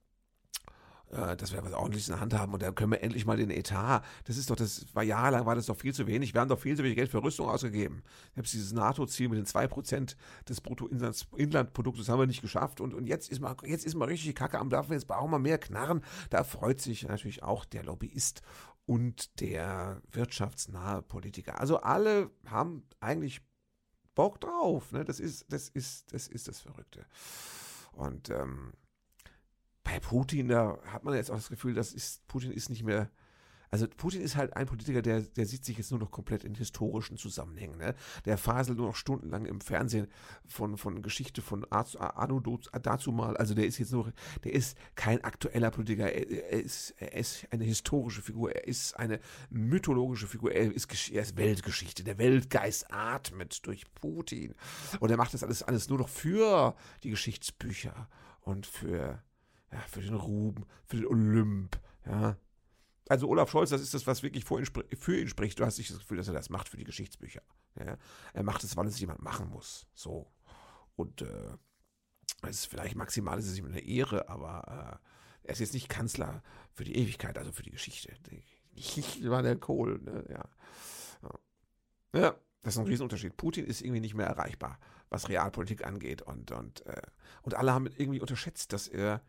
dass 1.11 1.53
wir 1.53 1.63
was 1.63 1.73
ordentliches 1.73 2.09
in 2.09 2.13
der 2.13 2.21
Hand 2.21 2.33
haben 2.33 2.53
und 2.53 2.61
dann 2.61 2.75
können 2.75 2.91
wir 2.91 3.01
endlich 3.01 3.25
mal 3.25 3.37
den 3.37 3.49
Etat, 3.49 4.01
das 4.25 4.37
ist 4.37 4.49
doch, 4.49 4.55
das 4.55 4.85
war 4.93 5.03
jahrelang 5.03 5.45
war 5.45 5.55
das 5.55 5.67
doch 5.67 5.77
viel 5.77 5.93
zu 5.93 6.07
wenig, 6.07 6.33
wir 6.33 6.41
haben 6.41 6.49
doch 6.49 6.59
viel 6.59 6.75
zu 6.75 6.83
wenig 6.83 6.95
Geld 6.95 7.09
für 7.09 7.23
Rüstung 7.23 7.47
ausgegeben. 7.47 8.03
Selbst 8.33 8.53
dieses 8.53 8.73
NATO-Ziel 8.73 9.29
mit 9.29 9.37
den 9.37 9.45
2% 9.45 10.15
des 10.47 10.61
Bruttoinlandproduktes 10.61 12.09
haben 12.09 12.19
wir 12.19 12.27
nicht 12.27 12.41
geschafft 12.41 12.81
und, 12.81 12.93
und 12.93 13.07
jetzt 13.07 13.29
ist 13.29 13.39
mal, 13.39 13.55
jetzt 13.65 13.85
ist 13.85 13.95
mal 13.95 14.05
richtig 14.05 14.35
Kacke 14.35 14.59
am 14.59 14.69
Dampfen, 14.69 14.93
jetzt 14.93 15.07
brauchen 15.07 15.31
wir 15.31 15.39
mehr 15.39 15.57
Knarren. 15.57 16.01
Da 16.29 16.43
freut 16.43 16.81
sich 16.81 17.07
natürlich 17.07 17.43
auch 17.43 17.65
der 17.65 17.83
Lobbyist 17.83 18.41
und 18.85 19.39
der 19.39 20.01
wirtschaftsnahe 20.11 21.01
Politiker. 21.01 21.59
Also 21.59 21.77
alle 21.77 22.29
haben 22.45 22.83
eigentlich 22.99 23.41
Bock 24.13 24.39
drauf. 24.39 24.91
Ne? 24.91 25.03
Das 25.05 25.19
ist, 25.19 25.45
das 25.51 25.69
ist, 25.69 26.11
das 26.13 26.27
ist 26.27 26.47
das 26.47 26.59
Verrückte. 26.59 27.05
Und 27.91 28.29
ähm, 28.29 28.73
bei 29.85 29.99
Putin, 30.01 30.49
da 30.49 30.77
hat 30.87 31.05
man 31.05 31.13
jetzt 31.13 31.31
auch 31.31 31.35
das 31.35 31.47
Gefühl, 31.47 31.73
das 31.73 31.93
ist, 31.93 32.27
Putin 32.27 32.51
ist 32.51 32.69
nicht 32.69 32.83
mehr 32.83 33.09
also 33.75 33.87
Putin 33.89 34.21
ist 34.21 34.37
halt 34.37 34.55
ein 34.55 34.67
Politiker, 34.67 35.01
der, 35.01 35.19
der 35.19 35.45
sieht 35.45 35.65
sich 35.65 35.77
jetzt 35.77 35.91
nur 35.91 35.99
noch 35.99 36.09
komplett 36.09 36.45
in 36.45 36.55
historischen 36.55 37.17
Zusammenhängen. 37.17 37.77
Ne? 37.77 37.93
Der 38.23 38.37
faselt 38.37 38.77
nur 38.77 38.87
noch 38.87 38.95
stundenlang 38.95 39.45
im 39.45 39.59
Fernsehen 39.59 40.07
von, 40.47 40.77
von 40.77 41.01
Geschichte 41.01 41.41
von 41.41 41.65
Anno 41.69 42.39
dazu 42.81 43.11
mal. 43.11 43.35
Also 43.35 43.53
der 43.53 43.65
ist 43.65 43.77
jetzt 43.77 43.91
nur, 43.91 44.13
der 44.45 44.53
ist 44.53 44.77
kein 44.95 45.21
aktueller 45.25 45.71
Politiker. 45.71 46.09
Er, 46.09 46.53
er, 46.53 46.63
ist, 46.63 46.93
er 46.99 47.13
ist 47.15 47.47
eine 47.51 47.65
historische 47.65 48.21
Figur. 48.21 48.55
Er 48.55 48.65
ist 48.65 48.97
eine 48.97 49.19
mythologische 49.49 50.27
Figur. 50.27 50.53
Er 50.53 50.73
ist, 50.73 51.11
er 51.11 51.23
ist 51.23 51.35
Weltgeschichte. 51.35 52.05
Der 52.05 52.17
Weltgeist 52.17 52.93
atmet 52.93 53.65
durch 53.67 53.83
Putin. 53.93 54.55
Und 55.01 55.11
er 55.11 55.17
macht 55.17 55.33
das 55.33 55.43
alles, 55.43 55.63
alles 55.63 55.89
nur 55.89 55.97
noch 55.97 56.07
für 56.07 56.75
die 57.03 57.09
Geschichtsbücher 57.09 58.07
und 58.39 58.65
für, 58.65 59.21
ja, 59.75 59.81
für 59.87 60.01
den 60.01 60.15
Ruhm, 60.15 60.65
für 60.85 60.97
den 60.97 61.05
Olymp. 61.05 61.79
Ja, 62.05 62.37
also 63.09 63.27
Olaf 63.27 63.51
Scholz, 63.51 63.69
das 63.69 63.81
ist 63.81 63.93
das, 63.93 64.07
was 64.07 64.23
wirklich 64.23 64.45
für 64.45 64.59
ihn, 64.59 64.65
für 64.65 65.19
ihn 65.19 65.27
spricht. 65.27 65.59
Du 65.59 65.65
hast 65.65 65.77
nicht 65.77 65.91
das 65.91 65.99
Gefühl, 65.99 66.17
dass 66.17 66.27
er 66.27 66.33
das 66.33 66.49
macht 66.49 66.69
für 66.69 66.77
die 66.77 66.85
Geschichtsbücher. 66.85 67.41
Ja? 67.77 67.97
Er 68.33 68.43
macht 68.43 68.63
es, 68.63 68.75
weil 68.77 68.87
es 68.87 68.99
jemand 68.99 69.21
machen 69.21 69.49
muss. 69.49 69.85
So. 69.93 70.31
Und 70.95 71.21
äh, 71.21 71.57
es 72.43 72.61
ist 72.61 72.65
vielleicht 72.65 72.95
maximal 72.95 73.37
ist 73.37 73.47
es 73.47 73.57
ihm 73.57 73.65
eine 73.65 73.81
Ehre, 73.81 74.29
aber 74.29 75.01
äh, 75.43 75.47
er 75.47 75.53
ist 75.53 75.59
jetzt 75.59 75.73
nicht 75.73 75.89
Kanzler 75.89 76.41
für 76.71 76.83
die 76.83 76.95
Ewigkeit, 76.95 77.37
also 77.37 77.51
für 77.51 77.63
die 77.63 77.71
Geschichte. 77.71 78.11
Ich 78.73 79.21
war 79.29 79.43
der 79.43 79.57
Kohl, 79.57 79.99
ne? 79.99 80.25
ja. 80.29 81.29
ja. 82.19 82.35
das 82.63 82.73
ist 82.73 82.79
ein 82.79 82.87
Riesenunterschied. 82.87 83.37
Putin 83.37 83.65
ist 83.65 83.81
irgendwie 83.81 84.01
nicht 84.01 84.15
mehr 84.15 84.27
erreichbar, 84.27 84.79
was 85.09 85.29
Realpolitik 85.29 85.85
angeht. 85.85 86.23
Und, 86.23 86.51
und, 86.51 86.85
äh, 86.87 87.01
und 87.43 87.53
alle 87.53 87.73
haben 87.73 87.85
irgendwie 87.85 88.21
unterschätzt, 88.21 88.73
dass 88.73 88.87
er 88.87 89.21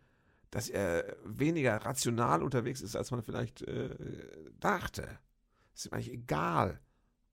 dass 0.50 0.68
er 0.68 1.16
weniger 1.24 1.76
rational 1.76 2.42
unterwegs 2.42 2.80
ist, 2.80 2.96
als 2.96 3.10
man 3.10 3.22
vielleicht 3.22 3.62
äh, 3.62 3.94
dachte. 4.58 5.18
Es 5.74 5.84
ist 5.84 5.86
ihm 5.86 5.94
eigentlich 5.94 6.12
egal, 6.12 6.80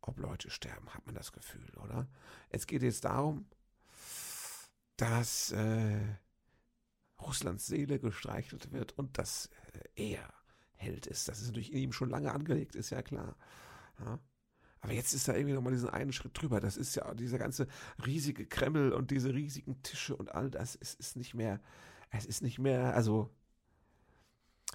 ob 0.01 0.19
Leute 0.19 0.49
sterben, 0.49 0.93
hat 0.93 1.05
man 1.05 1.15
das 1.15 1.31
Gefühl, 1.31 1.71
oder? 1.81 2.07
Es 2.49 2.67
geht 2.67 2.81
jetzt 2.81 3.05
darum, 3.05 3.45
dass 4.97 5.51
äh, 5.51 6.17
Russlands 7.21 7.65
Seele 7.65 7.99
gestreichelt 7.99 8.71
wird 8.71 8.97
und 8.97 9.17
dass 9.17 9.49
äh, 9.95 10.13
er 10.13 10.33
Held 10.75 11.07
ist. 11.07 11.29
Das 11.29 11.39
ist 11.39 11.47
natürlich 11.47 11.71
in 11.71 11.79
ihm 11.79 11.93
schon 11.93 12.09
lange 12.09 12.31
angelegt, 12.31 12.75
ist 12.75 12.89
ja 12.89 13.01
klar. 13.01 13.37
Ja? 13.99 14.19
Aber 14.81 14.91
jetzt 14.91 15.13
ist 15.13 15.29
da 15.29 15.33
irgendwie 15.33 15.53
nochmal 15.53 15.71
diesen 15.71 15.89
einen 15.89 16.11
Schritt 16.11 16.39
drüber. 16.39 16.59
Das 16.59 16.75
ist 16.75 16.95
ja 16.95 17.13
dieser 17.13 17.37
ganze 17.37 17.67
riesige 18.05 18.45
Kreml 18.45 18.91
und 18.91 19.11
diese 19.11 19.33
riesigen 19.33 19.81
Tische 19.81 20.15
und 20.15 20.35
all 20.35 20.51
das. 20.51 20.77
Es 20.79 20.93
ist 20.93 21.15
nicht 21.15 21.33
mehr, 21.33 21.61
es 22.13 22.25
ist 22.25 22.41
nicht 22.41 22.59
mehr, 22.59 22.93
also 22.95 23.29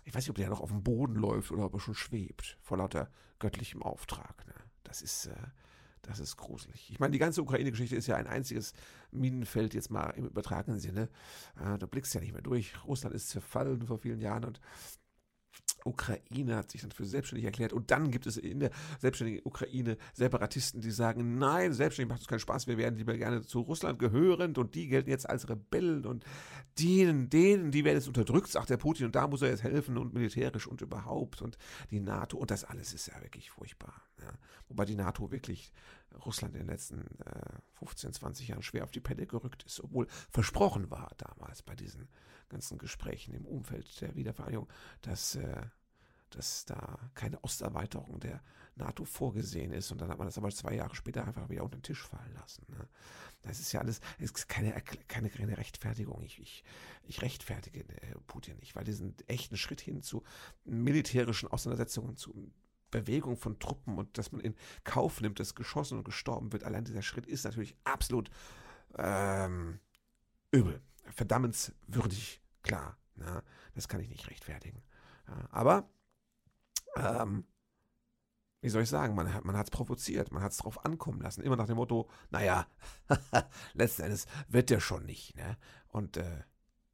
ich 0.05 0.15
weiß 0.15 0.25
nicht, 0.25 0.31
ob 0.31 0.37
der 0.37 0.49
noch 0.49 0.61
auf 0.61 0.71
dem 0.71 0.83
Boden 0.83 1.15
läuft 1.15 1.51
oder 1.51 1.65
ob 1.65 1.75
er 1.75 1.81
schon 1.81 1.95
schwebt 1.95 2.59
vor 2.61 2.79
lauter 2.79 3.11
göttlichem 3.39 3.83
Auftrag. 3.83 4.47
Ne? 4.47 4.55
Das 4.83 5.03
ist, 5.03 5.27
äh, 5.27 5.35
das 6.03 6.19
ist 6.19 6.37
gruselig. 6.37 6.91
Ich 6.91 6.99
meine, 6.99 7.13
die 7.13 7.19
ganze 7.19 7.43
Ukraine-Geschichte 7.43 7.97
ist 7.97 8.07
ja 8.07 8.17
ein 8.17 8.27
einziges 8.27 8.73
Minenfeld 9.11 9.75
jetzt 9.75 9.91
mal 9.91 10.11
im 10.11 10.27
übertragenen 10.27 10.81
Sinne. 10.81 11.09
Äh, 11.57 11.79
da 11.79 11.87
blickst 11.87 12.15
ja 12.15 12.21
nicht 12.21 12.33
mehr 12.33 12.43
durch. 12.43 12.73
Russland 12.85 13.15
ist 13.15 13.29
zerfallen 13.29 13.87
vor 13.87 13.99
vielen 13.99 14.21
Jahren 14.21 14.45
und 14.45 14.61
Ukraine 15.89 16.57
hat 16.57 16.71
sich 16.71 16.83
dann 16.83 16.93
für 16.93 17.05
selbstständig 17.05 17.45
erklärt 17.45 17.73
und 17.73 17.91
dann 17.91 18.11
gibt 18.11 18.27
es 18.27 18.37
in 18.37 18.61
der 18.61 18.71
selbstständigen 19.01 19.45
Ukraine 19.45 19.97
Separatisten, 20.15 20.81
die 20.81 20.91
sagen, 20.91 21.39
nein, 21.39 21.73
selbstständig 21.73 22.11
macht 22.11 22.21
uns 22.21 22.29
keinen 22.29 22.41
Spaß, 22.41 22.67
wir 22.67 22.79
werden 22.79 22.97
lieber 22.97 23.17
gerne 23.17 23.43
zu 23.43 23.61
Russland 23.61 23.99
gehörend 23.99 24.59
und 24.59 24.75
die 24.75 24.89
gelten 24.89 25.11
jetzt 25.11 25.29
als 25.29 25.49
Rebellen 25.49 26.07
und 26.07 26.25
denen, 26.79 27.31
denen, 27.31 27.71
die 27.71 27.85
werden 27.85 27.97
jetzt 27.97 28.09
unterdrückt, 28.09 28.49
sagt 28.49 28.71
der 28.71 28.77
Putin 28.77 29.07
und 29.07 29.15
da 29.15 29.27
muss 29.27 29.43
er 29.43 29.49
jetzt 29.49 29.63
helfen 29.63 29.99
und 29.99 30.15
militärisch 30.15 30.67
und 30.67 30.81
überhaupt 30.81 31.43
und 31.43 31.59
die 31.91 32.01
NATO 32.01 32.37
und 32.37 32.51
das 32.51 32.65
alles 32.65 32.93
ist 32.93 33.09
ja 33.09 33.21
wirklich 33.23 33.51
furchtbar. 33.51 34.03
Ja. 34.21 34.33
Wobei 34.69 34.85
die 34.85 34.97
NATO 34.97 35.31
wirklich 35.31 35.73
Russland 36.25 36.55
in 36.55 36.61
den 36.63 36.69
letzten 36.69 37.01
äh, 37.25 37.59
15, 37.79 38.13
20 38.13 38.49
Jahren 38.49 38.63
schwer 38.63 38.85
auf 38.85 38.91
die 38.91 39.01
Pelle 39.01 39.27
gerückt 39.27 39.65
ist, 39.65 39.81
obwohl 39.83 40.07
versprochen 40.31 40.91
war 40.91 41.11
damals 41.17 41.63
bei 41.63 41.75
diesen 41.75 42.09
ganzen 42.49 42.79
Gesprächen 42.79 43.35
im 43.35 43.45
Umfeld 43.45 44.01
der 44.01 44.15
Wiedervereinigung, 44.17 44.69
dass, 45.03 45.37
äh, 45.37 45.63
dass 46.31 46.65
da 46.65 46.99
keine 47.15 47.41
Osterweiterung 47.41 48.21
der 48.21 48.43
NATO 48.77 49.05
vorgesehen 49.05 49.73
ist. 49.73 49.91
Und 49.91 50.01
dann 50.01 50.11
hat 50.11 50.19
man 50.19 50.27
das 50.27 50.39
aber 50.39 50.51
zwei 50.51 50.75
Jahre 50.75 50.95
später 50.95 51.27
einfach 51.27 51.49
wieder 51.49 51.65
unter 51.65 51.79
den 51.79 51.83
Tisch 51.83 52.03
fallen 52.03 52.35
lassen. 52.35 52.65
Ne? 52.69 52.89
Das 53.43 53.61
ist 53.61 53.73
ja 53.73 53.81
alles, 53.81 54.01
es 54.19 54.31
ist 54.31 54.49
keine, 54.49 54.73
keine, 55.09 55.31
keine 55.31 55.59
Rechtfertigung. 55.59 56.23
Ich, 56.23 56.41
ich, 56.41 56.65
ich 57.05 57.23
rechtfertige 57.23 57.81
äh, 57.81 58.15
Putin 58.27 58.57
nicht, 58.59 58.77
weil 58.77 58.85
diesen 58.85 59.15
echten 59.27 59.57
Schritt 59.57 59.81
hin 59.81 60.03
zu 60.03 60.23
militärischen 60.65 61.49
Auseinandersetzungen, 61.49 62.17
zu 62.17 62.53
Bewegung 62.91 63.37
von 63.37 63.59
Truppen 63.59 63.99
und 63.99 64.17
dass 64.17 64.33
man 64.33 64.41
in 64.41 64.55
Kauf 64.85 65.21
nimmt, 65.21 65.41
dass 65.41 65.55
geschossen 65.55 65.99
und 65.99 66.05
gestorben 66.05 66.53
wird, 66.53 66.65
allein 66.65 66.85
dieser 66.85 67.03
Schritt 67.03 67.27
ist 67.27 67.45
natürlich 67.45 67.77
absolut 67.85 68.31
ähm, 68.97 69.79
übel 70.51 70.81
verdammenswürdig, 71.13 72.41
klar. 72.63 72.97
Ne? 73.17 73.43
Das 73.75 73.89
kann 73.89 74.01
ich 74.01 74.09
nicht 74.09 74.29
rechtfertigen. 74.29 74.83
Aber, 75.51 75.89
ähm, 76.99 77.45
wie 78.61 78.69
soll 78.71 78.83
ich 78.83 78.89
sagen, 78.89 79.15
man, 79.15 79.33
hat 79.33 79.67
es 79.67 79.71
provoziert, 79.71 80.33
man 80.33 80.43
hat 80.43 80.53
es 80.53 80.59
drauf 80.59 80.85
ankommen 80.85 81.21
lassen. 81.21 81.43
Immer 81.43 81.57
nach 81.57 81.67
dem 81.67 81.77
Motto, 81.77 82.11
naja, 82.31 82.67
letzten 83.75 84.03
Endes 84.03 84.27
wird 84.49 84.71
der 84.71 84.81
schon 84.81 85.05
nicht. 85.07 85.37
Ne? 85.37 85.57
Und 85.89 86.17
äh, 86.17 86.43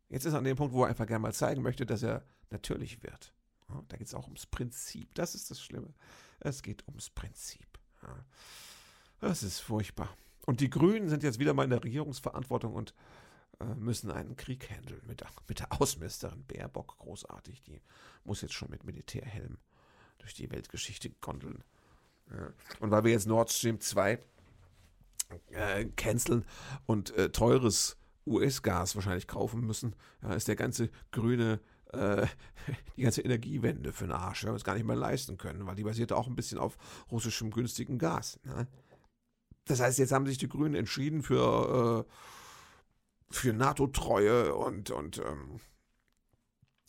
jetzt 0.09 0.27
ist 0.27 0.35
er 0.35 0.39
an 0.39 0.45
dem 0.45 0.57
Punkt, 0.57 0.75
wo 0.75 0.83
er 0.83 0.91
einfach 0.91 1.07
gerne 1.07 1.23
mal 1.23 1.33
zeigen 1.33 1.63
möchte, 1.63 1.87
dass 1.87 2.03
er 2.03 2.25
natürlich 2.51 3.03
wird. 3.03 3.35
Ja, 3.69 3.83
da 3.89 3.97
geht 3.97 4.07
es 4.07 4.15
auch 4.15 4.27
ums 4.27 4.47
Prinzip. 4.47 5.15
Das 5.15 5.35
ist 5.35 5.51
das 5.51 5.61
Schlimme. 5.61 5.95
Es 6.41 6.63
geht 6.63 6.87
ums 6.87 7.09
Prinzip. 7.09 7.79
Ja. 8.03 8.25
Das 9.21 9.43
ist 9.43 9.61
furchtbar. 9.61 10.15
Und 10.45 10.61
die 10.61 10.69
Grünen 10.69 11.09
sind 11.09 11.23
jetzt 11.23 11.39
wieder 11.39 11.55
mal 11.55 11.65
in 11.65 11.71
der 11.71 11.83
Regierungsverantwortung 11.83 12.75
und 12.75 12.95
äh, 13.61 13.75
müssen 13.75 14.11
einen 14.11 14.37
Krieg 14.37 14.69
handeln 14.71 15.01
mit, 15.07 15.25
mit 15.49 15.61
der 15.61 15.81
Außenministerin 15.81 16.45
Baerbock, 16.45 16.99
großartig. 16.99 17.63
Die 17.63 17.81
muss 18.25 18.43
jetzt 18.43 18.53
schon 18.53 18.71
mit 18.71 18.85
Militärhelm 18.85 19.59
durch 20.25 20.35
die 20.35 20.51
Weltgeschichte 20.51 21.11
gondeln. 21.21 21.63
Und 22.81 22.91
weil 22.91 23.05
wir 23.05 23.13
jetzt 23.13 23.27
Nord 23.27 23.53
Stream 23.53 23.79
2 23.79 24.19
äh, 25.51 25.85
canceln 25.97 26.47
und 26.87 27.15
äh, 27.17 27.29
teures 27.31 27.99
US-Gas 28.27 28.95
wahrscheinlich 28.95 29.27
kaufen 29.27 29.61
müssen, 29.61 29.95
ja, 30.23 30.33
ist 30.33 30.49
der 30.49 30.57
ganze 30.57 30.89
grüne 31.13 31.61
äh, 31.93 32.27
die 32.97 33.03
ganze 33.03 33.21
Energiewende 33.21 33.93
für 33.93 34.05
den 34.05 34.13
Arsch, 34.13 34.45
wir 34.45 34.53
es 34.55 34.65
gar 34.65 34.75
nicht 34.75 34.87
mehr 34.87 34.97
leisten 34.97 35.37
können, 35.37 35.67
weil 35.67 35.77
die 35.77 35.85
basiert 35.85 36.11
auch 36.13 36.27
ein 36.27 36.37
bisschen 36.37 36.59
auf 36.59 36.79
russischem 37.11 37.51
günstigen 37.51 37.99
Gas. 37.99 38.41
Ne? 38.45 38.67
Das 39.67 39.81
heißt, 39.81 39.99
jetzt 39.99 40.13
haben 40.13 40.27
sich 40.27 40.39
die 40.39 40.49
Grünen 40.49 40.75
entschieden 40.75 41.23
für 41.23 42.07
äh, 42.09 42.13
für 43.31 43.53
NATO-Treue 43.53 44.55
und, 44.55 44.91
und 44.91 45.19
ähm, 45.19 45.61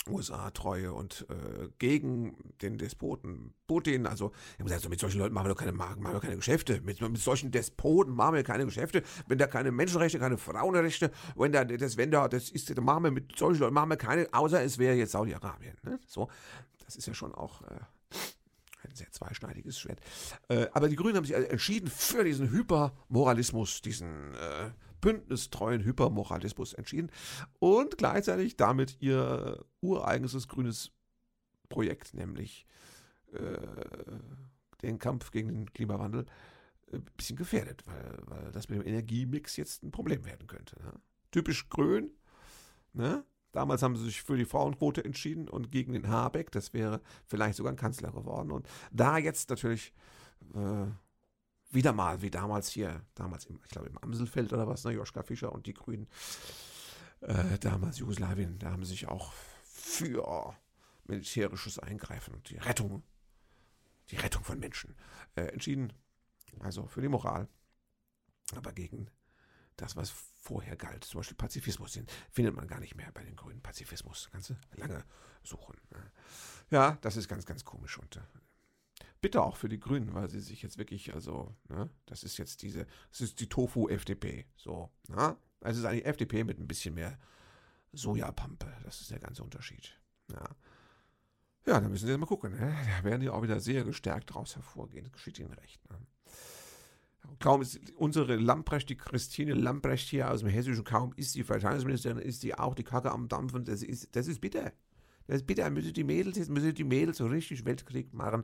USA-Treue 0.08 0.94
und 0.94 1.26
äh, 1.30 1.70
gegen 1.80 2.38
den 2.62 2.78
Despoten 2.78 3.54
Putin. 3.68 4.06
Also, 4.06 4.32
ich 4.58 4.63
muss 4.63 4.72
sagen, 4.72 4.89
mit 4.89 5.00
solchen 5.00 5.20
Leuten 5.20 5.34
machen 5.34 5.46
wir 5.46 5.54
doch 5.54 5.60
keine, 5.60 5.72
machen 5.72 6.04
wir 6.04 6.20
keine 6.20 6.36
Geschäfte. 6.38 6.82
Mit, 6.82 7.02
mit 7.02 7.18
solchen 7.18 7.52
Despoten 7.52 8.13
machen 8.13 8.36
wir 8.36 8.44
keine 8.44 8.65
Geschäfte. 8.65 9.04
Wenn 9.28 9.38
da 9.38 9.48
keine 9.48 9.72
Menschenrechte, 9.72 10.20
keine 10.20 10.38
Frauenrechte, 10.38 11.12
wenn 11.36 11.52
da 11.52 11.65
das, 11.65 11.98
wenn 11.98 12.12
da, 12.12 12.28
das 12.28 12.50
ist, 12.50 12.76
dann 12.76 12.84
machen 12.84 13.04
wir 13.04 13.12
mit 13.12 13.38
solchen 13.38 13.60
Leuten 13.62 13.74
machen 13.74 13.89
wir 13.89 13.98
keine, 13.98 14.28
außer 14.34 14.63
es 14.63 14.78
wäre 14.78 14.96
jetzt 14.96 15.12
Saudi-Arabien. 15.12 15.78
Ne? 15.84 16.00
So, 16.08 16.30
das 16.84 16.96
ist 16.96 17.08
ja 17.08 17.13
schon 17.13 17.34
auch 17.34 17.62
äh, 17.63 17.80
ein 18.84 18.96
sehr 18.96 19.12
zweischneidiges 19.12 19.80
Schwert. 19.80 20.00
Äh, 20.48 20.68
aber 20.74 20.89
die 20.89 20.96
Grünen 20.96 21.18
haben 21.18 21.26
sich 21.26 21.36
also 21.36 21.48
entschieden 21.48 21.89
für 21.89 22.24
diesen 22.24 22.52
Hypermoralismus, 22.52 23.82
diesen 23.82 24.36
äh, 24.36 24.72
bündnistreuen 25.06 25.84
Hypermoralismus 25.84 26.74
entschieden 26.74 27.12
und 27.60 28.00
gleichzeitig 28.00 28.58
damit 28.58 28.98
ihr 29.02 29.63
ureigenes 29.80 30.48
grünes 30.48 30.91
Projekt, 31.70 32.15
nämlich 32.15 32.65
äh, 33.32 33.58
den 34.82 34.98
Kampf 34.98 35.30
gegen 35.30 35.50
den 35.50 35.72
Klimawandel, 35.72 36.26
ein 36.91 37.02
äh, 37.02 37.12
bisschen 37.15 37.36
gefährdet, 37.36 37.84
weil, 37.86 38.18
weil 38.26 38.52
das 38.52 38.68
mit 38.68 38.80
dem 38.80 38.88
Energiemix 38.88 39.58
jetzt 39.58 39.84
ein 39.84 39.91
Problem 39.91 40.26
werden 40.26 40.48
könnte. 40.48 40.82
Ne? 40.82 40.94
Typisch 41.30 41.70
grün. 41.70 42.10
Ne? 42.94 43.24
Damals 43.52 43.84
haben 43.84 43.96
sie 43.96 44.06
sich 44.06 44.24
für 44.24 44.38
die 44.38 44.46
Frauenquote 44.46 45.06
entschieden 45.06 45.48
und 45.48 45.72
gegen 45.72 45.94
den 45.94 46.08
Habeck. 46.08 46.52
Das 46.52 46.74
wäre 46.74 47.00
vielleicht 47.28 47.58
sogar 47.58 47.72
ein 47.72 47.78
Kanzler 47.78 48.12
geworden. 48.12 48.52
Und 48.52 48.68
da 48.91 49.20
jetzt 49.20 49.52
natürlich 49.52 49.94
äh, 50.56 50.88
wieder 51.75 51.93
mal, 51.93 52.21
wie 52.21 52.31
damals 52.31 52.69
hier, 52.69 53.05
damals, 53.13 53.45
im, 53.45 53.59
ich 53.63 53.69
glaube 53.69 53.88
im 53.88 53.97
Amselfeld 53.99 54.51
oder 54.53 54.67
was, 54.67 54.83
ne, 54.83 54.91
Joschka 54.91 55.23
Fischer 55.23 55.51
und 55.51 55.67
die 55.67 55.73
Grünen, 55.73 56.07
äh, 57.21 57.59
damals 57.59 57.99
Jugoslawien, 57.99 58.57
da 58.59 58.71
haben 58.71 58.83
sie 58.83 58.91
sich 58.91 59.07
auch 59.07 59.31
für 59.63 60.55
militärisches 61.05 61.79
Eingreifen 61.79 62.33
und 62.33 62.49
die 62.49 62.57
Rettung, 62.57 63.03
die 64.09 64.17
Rettung 64.17 64.43
von 64.43 64.59
Menschen 64.59 64.95
äh, 65.35 65.43
entschieden. 65.43 65.93
Also 66.59 66.88
für 66.88 67.01
die 67.01 67.09
Moral, 67.09 67.47
aber 68.55 68.71
gegen 68.71 69.09
das, 69.75 69.95
was 69.95 70.09
vorher 70.09 70.75
galt. 70.75 71.03
Zum 71.03 71.19
Beispiel 71.19 71.38
Pazifismus, 71.38 71.93
den 71.93 72.07
findet 72.31 72.55
man 72.55 72.67
gar 72.67 72.79
nicht 72.79 72.95
mehr 72.95 73.11
bei 73.11 73.23
den 73.23 73.35
Grünen. 73.35 73.61
Pazifismus, 73.61 74.29
kannst 74.31 74.51
du 74.51 74.55
lange 74.75 75.03
suchen. 75.43 75.75
Ne? 75.89 76.11
Ja, 76.69 76.97
das 77.01 77.17
ist 77.17 77.27
ganz, 77.27 77.45
ganz 77.45 77.65
komisch 77.65 77.97
und 77.97 78.15
äh, 78.15 78.21
bitte 79.21 79.41
auch 79.41 79.58
für 79.58 79.69
die 79.69 79.80
Grünen, 79.80 80.13
weil 80.13 80.30
sie 80.30 80.39
sich 80.39 80.62
jetzt 80.62 80.78
wirklich, 80.78 81.13
also, 81.13 81.56
ne, 81.69 81.89
das 82.06 82.23
ist 82.23 82.38
jetzt 82.38 82.62
diese, 82.62 82.86
das 83.12 83.21
ist 83.21 83.39
die 83.39 83.49
Tofu-FDP, 83.49 84.45
so, 84.56 84.89
ne? 85.08 85.38
Also 85.62 85.80
es 85.80 85.84
ist 85.84 85.86
eigentlich 85.86 86.06
FDP 86.06 86.43
mit 86.43 86.60
ein 86.60 86.67
bisschen 86.67 86.93
mehr 86.93 87.17
Sojapampe, 87.93 88.71
das 88.84 89.01
ist 89.01 89.12
der 89.12 89.19
ganze 89.19 89.43
Unterschied, 89.43 89.99
ja. 90.32 90.43
Ja, 91.65 91.82
dann 91.82 91.89
müssen 91.89 92.06
Sie 92.08 92.17
mal 92.17 92.28
gucken, 92.28 92.51
ne? 92.51 92.75
da 92.97 93.04
werden 93.04 93.21
die 93.21 93.30
auch 93.30 93.41
wieder 93.41 93.60
sehr 93.60 93.84
gestärkt 93.84 94.30
daraus 94.30 94.56
hervorgehen, 94.56 95.04
das 95.04 95.13
geschieht 95.13 95.39
Ihnen 95.39 95.54
recht, 95.54 95.82
ne? 95.89 95.97
Kaum 97.39 97.63
ist 97.63 97.80
unsere 97.95 98.36
Lamprecht, 98.36 98.88
die 98.89 98.97
Christine 98.97 99.56
Lamprecht 99.56 100.08
hier 100.10 100.30
aus 100.30 100.41
dem 100.41 100.49
Hessischen, 100.49 100.84
kaum 100.84 101.12
ist 101.15 101.34
die 101.34 101.43
Verteidigungsministerin, 101.43 102.19
ist 102.19 102.43
die 102.43 102.54
auch 102.54 102.75
die 102.75 102.84
Kacke 102.84 103.12
am 103.12 103.28
Dampfen. 103.28 103.65
Das 103.65 103.82
ist, 103.82 104.15
das 104.15 104.28
ist 104.28 104.41
bitter. 104.41 104.71
Das 105.25 105.38
ist 105.38 105.47
bitter. 105.47 105.67
Müssen 105.71 105.93
die 105.93 106.04
Mädels, 106.04 106.38
jetzt 106.38 106.51
müssen 106.51 106.75
die 106.75 106.84
Mädels 106.84 107.17
so 107.17 107.25
richtig 107.25 107.65
Weltkrieg 107.65 108.13
machen 108.13 108.43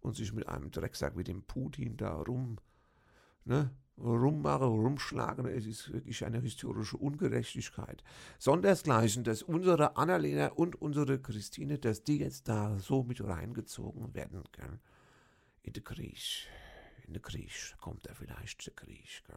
und 0.00 0.16
sich 0.16 0.32
mit 0.32 0.48
einem 0.48 0.70
Drecksack 0.70 1.16
wie 1.16 1.24
dem 1.24 1.42
Putin 1.42 1.96
da 1.96 2.14
rum, 2.14 2.58
ne, 3.44 3.70
rummachen, 3.98 4.68
rumschlagen. 4.68 5.46
Es 5.46 5.66
ist 5.66 5.92
wirklich 5.92 6.24
eine 6.24 6.40
historische 6.40 6.96
Ungerechtigkeit. 6.96 8.02
Sondersgleichen, 8.38 9.24
dass 9.24 9.42
unsere 9.42 9.96
Annalena 9.96 10.48
und 10.48 10.80
unsere 10.80 11.20
Christine, 11.20 11.78
dass 11.78 12.04
die 12.04 12.18
jetzt 12.18 12.48
da 12.48 12.78
so 12.78 13.02
mit 13.02 13.22
reingezogen 13.22 14.14
werden 14.14 14.44
können 14.52 14.80
in 15.62 15.72
den 15.72 15.84
Krieg 15.84 16.48
in 17.08 17.14
den 17.14 17.22
Krieg. 17.22 17.74
Kommt 17.80 18.06
er 18.06 18.14
vielleicht 18.14 18.64
der 18.66 18.74
Krieg, 18.74 19.24
gell? 19.26 19.36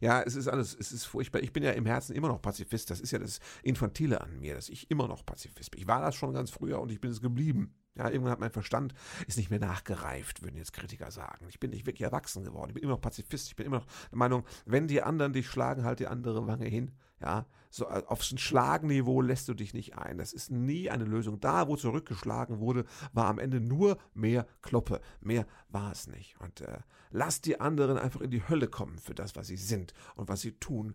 Ja, 0.00 0.22
es 0.22 0.34
ist 0.34 0.48
alles, 0.48 0.76
es 0.78 0.92
ist 0.92 1.04
furchtbar. 1.04 1.42
Ich 1.42 1.52
bin 1.52 1.62
ja 1.62 1.72
im 1.72 1.86
Herzen 1.86 2.14
immer 2.14 2.28
noch 2.28 2.40
Pazifist. 2.40 2.90
Das 2.90 3.00
ist 3.00 3.10
ja 3.10 3.18
das 3.18 3.40
Infantile 3.62 4.20
an 4.20 4.38
mir, 4.38 4.54
dass 4.54 4.68
ich 4.68 4.90
immer 4.90 5.08
noch 5.08 5.24
Pazifist 5.24 5.70
bin. 5.70 5.80
Ich 5.80 5.86
war 5.86 6.00
das 6.00 6.14
schon 6.14 6.32
ganz 6.32 6.50
früher 6.50 6.80
und 6.80 6.90
ich 6.90 7.00
bin 7.00 7.10
es 7.10 7.20
geblieben. 7.20 7.74
Ja, 7.96 8.08
irgendwann 8.08 8.32
hat 8.32 8.40
mein 8.40 8.52
Verstand 8.52 8.94
ist 9.26 9.36
nicht 9.36 9.50
mehr 9.50 9.58
nachgereift, 9.58 10.42
würden 10.42 10.56
jetzt 10.56 10.72
Kritiker 10.72 11.10
sagen. 11.10 11.46
Ich 11.48 11.58
bin 11.58 11.70
nicht 11.70 11.84
wirklich 11.84 12.02
erwachsen 12.02 12.44
geworden. 12.44 12.70
Ich 12.70 12.74
bin 12.74 12.84
immer 12.84 12.92
noch 12.92 13.00
Pazifist. 13.00 13.48
Ich 13.48 13.56
bin 13.56 13.66
immer 13.66 13.78
noch 13.78 13.86
der 14.10 14.18
Meinung, 14.18 14.44
wenn 14.66 14.86
die 14.86 15.02
anderen 15.02 15.32
dich 15.32 15.48
schlagen, 15.48 15.84
halt 15.84 15.98
die 15.98 16.06
andere 16.06 16.46
Wange 16.46 16.66
hin. 16.66 16.92
Ja, 17.20 17.46
so 17.70 17.86
äh, 17.86 18.02
aufs 18.06 18.28
Schlagniveau 18.40 19.20
lässt 19.20 19.48
du 19.48 19.54
dich 19.54 19.74
nicht 19.74 19.96
ein. 19.96 20.18
Das 20.18 20.32
ist 20.32 20.50
nie 20.50 20.90
eine 20.90 21.04
Lösung. 21.04 21.40
Da, 21.40 21.68
wo 21.68 21.76
zurückgeschlagen 21.76 22.60
wurde, 22.60 22.84
war 23.12 23.26
am 23.26 23.38
Ende 23.38 23.60
nur 23.60 23.98
mehr 24.14 24.46
Kloppe. 24.62 25.00
Mehr 25.20 25.46
war 25.68 25.92
es 25.92 26.06
nicht. 26.06 26.40
Und 26.40 26.60
äh, 26.60 26.78
lass 27.10 27.40
die 27.40 27.60
anderen 27.60 27.98
einfach 27.98 28.20
in 28.20 28.30
die 28.30 28.48
Hölle 28.48 28.68
kommen 28.68 28.98
für 28.98 29.14
das, 29.14 29.36
was 29.36 29.48
sie 29.48 29.56
sind 29.56 29.94
und 30.14 30.28
was 30.28 30.40
sie 30.40 30.52
tun. 30.52 30.94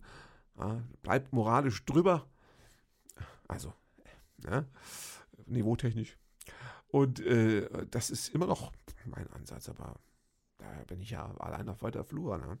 Ja, 0.58 0.82
bleibt 1.02 1.32
moralisch 1.32 1.84
drüber. 1.84 2.26
Also, 3.48 3.72
ja, 4.44 4.64
niveautechnisch. 5.46 6.16
Und 6.88 7.20
äh, 7.20 7.68
das 7.90 8.10
ist 8.10 8.28
immer 8.28 8.46
noch 8.46 8.72
mein 9.04 9.28
Ansatz, 9.32 9.68
aber 9.68 10.00
da 10.58 10.66
bin 10.86 11.00
ich 11.00 11.10
ja 11.10 11.30
allein 11.38 11.68
auf 11.68 11.82
weiter 11.82 12.04
Flur. 12.04 12.38
Ne? 12.38 12.58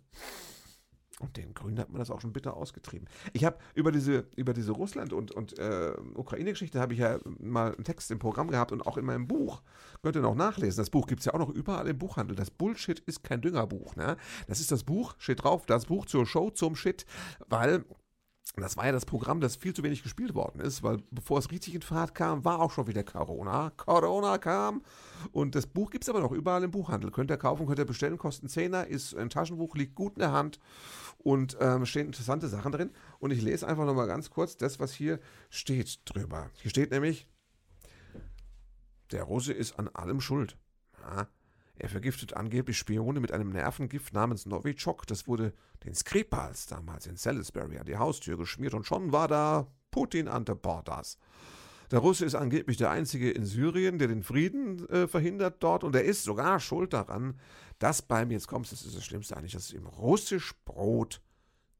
Und 1.20 1.36
den 1.36 1.54
Grünen 1.54 1.78
hat 1.78 1.90
man 1.90 2.00
das 2.00 2.10
auch 2.10 2.20
schon 2.20 2.32
bitter 2.32 2.56
ausgetrieben. 2.56 3.08
Ich 3.32 3.44
habe 3.44 3.58
über 3.74 3.92
diese, 3.92 4.26
über 4.36 4.52
diese 4.52 4.72
Russland- 4.72 5.12
und, 5.12 5.30
und 5.30 5.58
äh, 5.58 5.92
Ukraine-Geschichte 6.14 6.80
habe 6.80 6.92
ich 6.94 6.98
ja 6.98 7.18
mal 7.38 7.74
einen 7.74 7.84
Text 7.84 8.10
im 8.10 8.18
Programm 8.18 8.50
gehabt 8.50 8.72
und 8.72 8.86
auch 8.86 8.96
in 8.96 9.04
meinem 9.04 9.28
Buch. 9.28 9.62
Könnt 10.02 10.16
ihr 10.16 10.22
noch 10.22 10.34
nachlesen. 10.34 10.78
Das 10.78 10.90
Buch 10.90 11.06
gibt 11.06 11.20
es 11.20 11.26
ja 11.26 11.34
auch 11.34 11.38
noch 11.38 11.50
überall 11.50 11.86
im 11.86 11.98
Buchhandel. 11.98 12.36
Das 12.36 12.50
Bullshit 12.50 12.98
ist 13.00 13.22
kein 13.22 13.40
Düngerbuch. 13.40 13.94
Ne? 13.96 14.16
Das 14.48 14.60
ist 14.60 14.72
das 14.72 14.82
Buch, 14.82 15.14
steht 15.18 15.44
drauf, 15.44 15.66
das 15.66 15.86
Buch 15.86 16.06
zur 16.06 16.26
Show, 16.26 16.50
zum 16.50 16.74
Shit, 16.74 17.06
weil 17.48 17.84
das 18.62 18.76
war 18.76 18.86
ja 18.86 18.92
das 18.92 19.04
Programm, 19.04 19.40
das 19.40 19.56
viel 19.56 19.74
zu 19.74 19.82
wenig 19.82 20.02
gespielt 20.02 20.34
worden 20.34 20.60
ist, 20.60 20.82
weil 20.84 20.98
bevor 21.10 21.38
es 21.38 21.50
richtig 21.50 21.74
in 21.74 21.82
Fahrt 21.82 22.14
kam, 22.14 22.44
war 22.44 22.60
auch 22.60 22.70
schon 22.70 22.86
wieder 22.86 23.02
Corona. 23.02 23.70
Corona 23.76 24.38
kam 24.38 24.82
und 25.32 25.56
das 25.56 25.66
Buch 25.66 25.90
gibt 25.90 26.04
es 26.04 26.08
aber 26.08 26.20
noch 26.20 26.30
überall 26.30 26.62
im 26.62 26.70
Buchhandel. 26.70 27.10
Könnt 27.10 27.30
ihr 27.30 27.36
kaufen, 27.36 27.66
könnt 27.66 27.80
ihr 27.80 27.84
bestellen, 27.84 28.16
kostet 28.16 28.50
10er, 28.50 28.84
ist 28.84 29.16
ein 29.16 29.28
Taschenbuch, 29.28 29.74
liegt 29.74 29.96
gut 29.96 30.14
in 30.14 30.20
der 30.20 30.32
Hand 30.32 30.60
und 31.18 31.56
ähm, 31.60 31.84
stehen 31.84 32.06
interessante 32.06 32.48
Sachen 32.48 32.70
drin. 32.70 32.90
Und 33.18 33.32
ich 33.32 33.42
lese 33.42 33.66
einfach 33.66 33.86
nochmal 33.86 34.06
ganz 34.06 34.30
kurz 34.30 34.56
das, 34.56 34.78
was 34.78 34.92
hier 34.92 35.18
steht 35.50 36.00
drüber. 36.04 36.50
Hier 36.60 36.70
steht 36.70 36.92
nämlich, 36.92 37.26
der 39.10 39.24
Russe 39.24 39.52
ist 39.52 39.78
an 39.78 39.88
allem 39.88 40.20
schuld. 40.20 40.56
Ja, 41.02 41.26
er 41.76 41.88
vergiftet 41.88 42.34
angeblich 42.34 42.78
Spione 42.78 43.20
mit 43.20 43.32
einem 43.32 43.50
Nervengift 43.50 44.14
namens 44.14 44.46
Novichok. 44.46 45.06
Das 45.06 45.26
wurde 45.26 45.52
den 45.84 45.94
Skripals 45.94 46.66
damals 46.66 47.06
in 47.06 47.16
Salisbury 47.16 47.78
an 47.78 47.86
die 47.86 47.96
Haustür 47.96 48.38
geschmiert 48.38 48.74
und 48.74 48.86
schon 48.86 49.12
war 49.12 49.28
da 49.28 49.66
Putin 49.90 50.28
ante 50.28 50.54
portas. 50.54 51.18
Der 51.90 51.98
Russe 51.98 52.24
ist 52.24 52.34
angeblich 52.34 52.76
der 52.76 52.90
Einzige 52.90 53.30
in 53.30 53.44
Syrien, 53.44 53.98
der 53.98 54.08
den 54.08 54.22
Frieden 54.22 54.88
äh, 54.88 55.06
verhindert 55.06 55.62
dort 55.62 55.84
und 55.84 55.94
er 55.94 56.04
ist 56.04 56.24
sogar 56.24 56.58
schuld 56.60 56.92
daran, 56.92 57.38
dass 57.78 58.02
beim, 58.02 58.30
jetzt 58.30 58.48
kommst, 58.48 58.72
das 58.72 58.82
ist 58.82 58.96
das 58.96 59.04
Schlimmste 59.04 59.36
eigentlich, 59.36 59.52
dass 59.52 59.70
im 59.70 59.86
russisch 59.86 60.54
Brot 60.64 61.20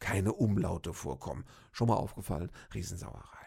keine 0.01 0.33
Umlaute 0.33 0.93
vorkommen. 0.93 1.45
Schon 1.73 1.89
mal 1.89 1.97
aufgefallen? 1.97 2.51
Riesensauerei. 2.75 3.45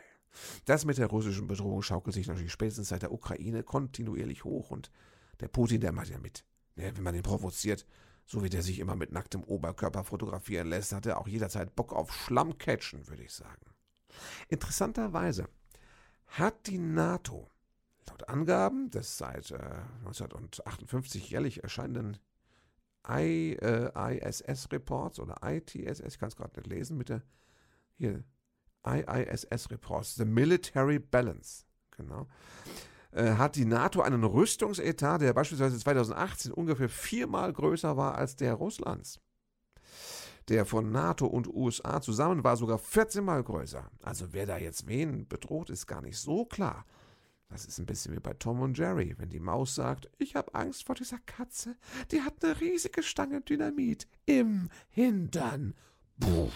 Das 0.65 0.85
mit 0.85 0.97
der 0.97 1.07
russischen 1.07 1.47
Bedrohung 1.47 1.81
schaukelt 1.81 2.13
sich 2.13 2.27
natürlich 2.27 2.51
spätestens 2.51 2.89
seit 2.89 3.01
der 3.01 3.11
Ukraine 3.11 3.63
kontinuierlich 3.63 4.43
hoch 4.43 4.71
und 4.71 4.91
der 5.39 5.47
Putin, 5.47 5.81
der 5.81 5.91
macht 5.91 6.09
ja 6.09 6.19
mit. 6.19 6.43
Ja, 6.75 6.95
wenn 6.95 7.03
man 7.03 7.15
ihn 7.15 7.23
provoziert, 7.23 7.85
so 8.25 8.43
wie 8.43 8.49
der 8.49 8.61
sich 8.61 8.79
immer 8.79 8.95
mit 8.95 9.11
nacktem 9.11 9.43
Oberkörper 9.43 10.03
fotografieren 10.03 10.67
lässt, 10.67 10.91
hat 10.91 11.05
er 11.05 11.19
auch 11.19 11.27
jederzeit 11.27 11.75
Bock 11.75 11.93
auf 11.93 12.13
Schlammcatchen, 12.13 13.07
würde 13.07 13.23
ich 13.23 13.33
sagen. 13.33 13.65
Interessanterweise 14.49 15.47
hat 16.27 16.67
die 16.67 16.77
NATO 16.77 17.49
laut 18.07 18.27
Angaben 18.29 18.89
des 18.89 19.17
seit 19.17 19.51
äh, 19.51 19.81
1958 19.99 21.29
jährlich 21.29 21.63
erscheinenden 21.63 22.17
I, 23.09 23.53
äh, 23.61 24.17
ISS-Reports 24.17 25.19
oder 25.19 25.37
ITSS, 25.43 26.01
ich 26.01 26.19
kann 26.19 26.27
es 26.27 26.35
gerade 26.35 26.59
nicht 26.59 26.67
lesen, 26.67 26.97
mit 26.97 27.09
der 27.09 27.23
hier 27.95 28.23
IISS-Reports, 28.85 30.15
The 30.15 30.25
Military 30.25 30.99
Balance, 30.99 31.65
genau, 31.91 32.27
äh, 33.17 33.35
hat 33.35 33.55
die 33.55 33.65
NATO 33.65 34.01
einen 34.01 34.23
Rüstungsetat, 34.23 35.21
der 35.21 35.33
beispielsweise 35.33 35.77
2018 35.79 36.51
ungefähr 36.51 36.87
viermal 36.87 37.51
größer 37.51 37.97
war 37.97 38.15
als 38.15 38.35
der 38.35 38.53
Russlands. 38.53 39.19
Der 40.49 40.65
von 40.65 40.91
NATO 40.91 41.25
und 41.25 41.47
USA 41.47 41.99
zusammen 41.99 42.43
war 42.43 42.55
sogar 42.55 42.77
14 42.77 43.25
Mal 43.25 43.43
größer. 43.43 43.89
Also 44.03 44.27
wer 44.33 44.45
da 44.45 44.57
jetzt 44.57 44.87
wen 44.87 45.27
bedroht, 45.27 45.71
ist 45.71 45.87
gar 45.87 46.01
nicht 46.01 46.17
so 46.17 46.45
klar. 46.45 46.85
Das 47.49 47.65
ist 47.65 47.79
ein 47.79 47.85
bisschen 47.87 48.15
wie 48.15 48.19
bei 48.19 48.33
Tom 48.33 48.61
und 48.61 48.77
Jerry, 48.77 49.15
wenn 49.17 49.29
die 49.29 49.39
Maus 49.39 49.73
sagt, 49.73 50.09
ich 50.19 50.35
habe 50.35 50.53
Angst 50.53 50.85
vor 50.85 50.95
dieser 50.95 51.19
Katze, 51.19 51.75
die 52.11 52.21
hat 52.21 52.43
eine 52.43 52.59
riesige 52.59 53.01
Stange 53.01 53.41
Dynamit 53.41 54.07
im 54.25 54.69
Hintern. 54.89 55.73
Puh. 56.19 56.49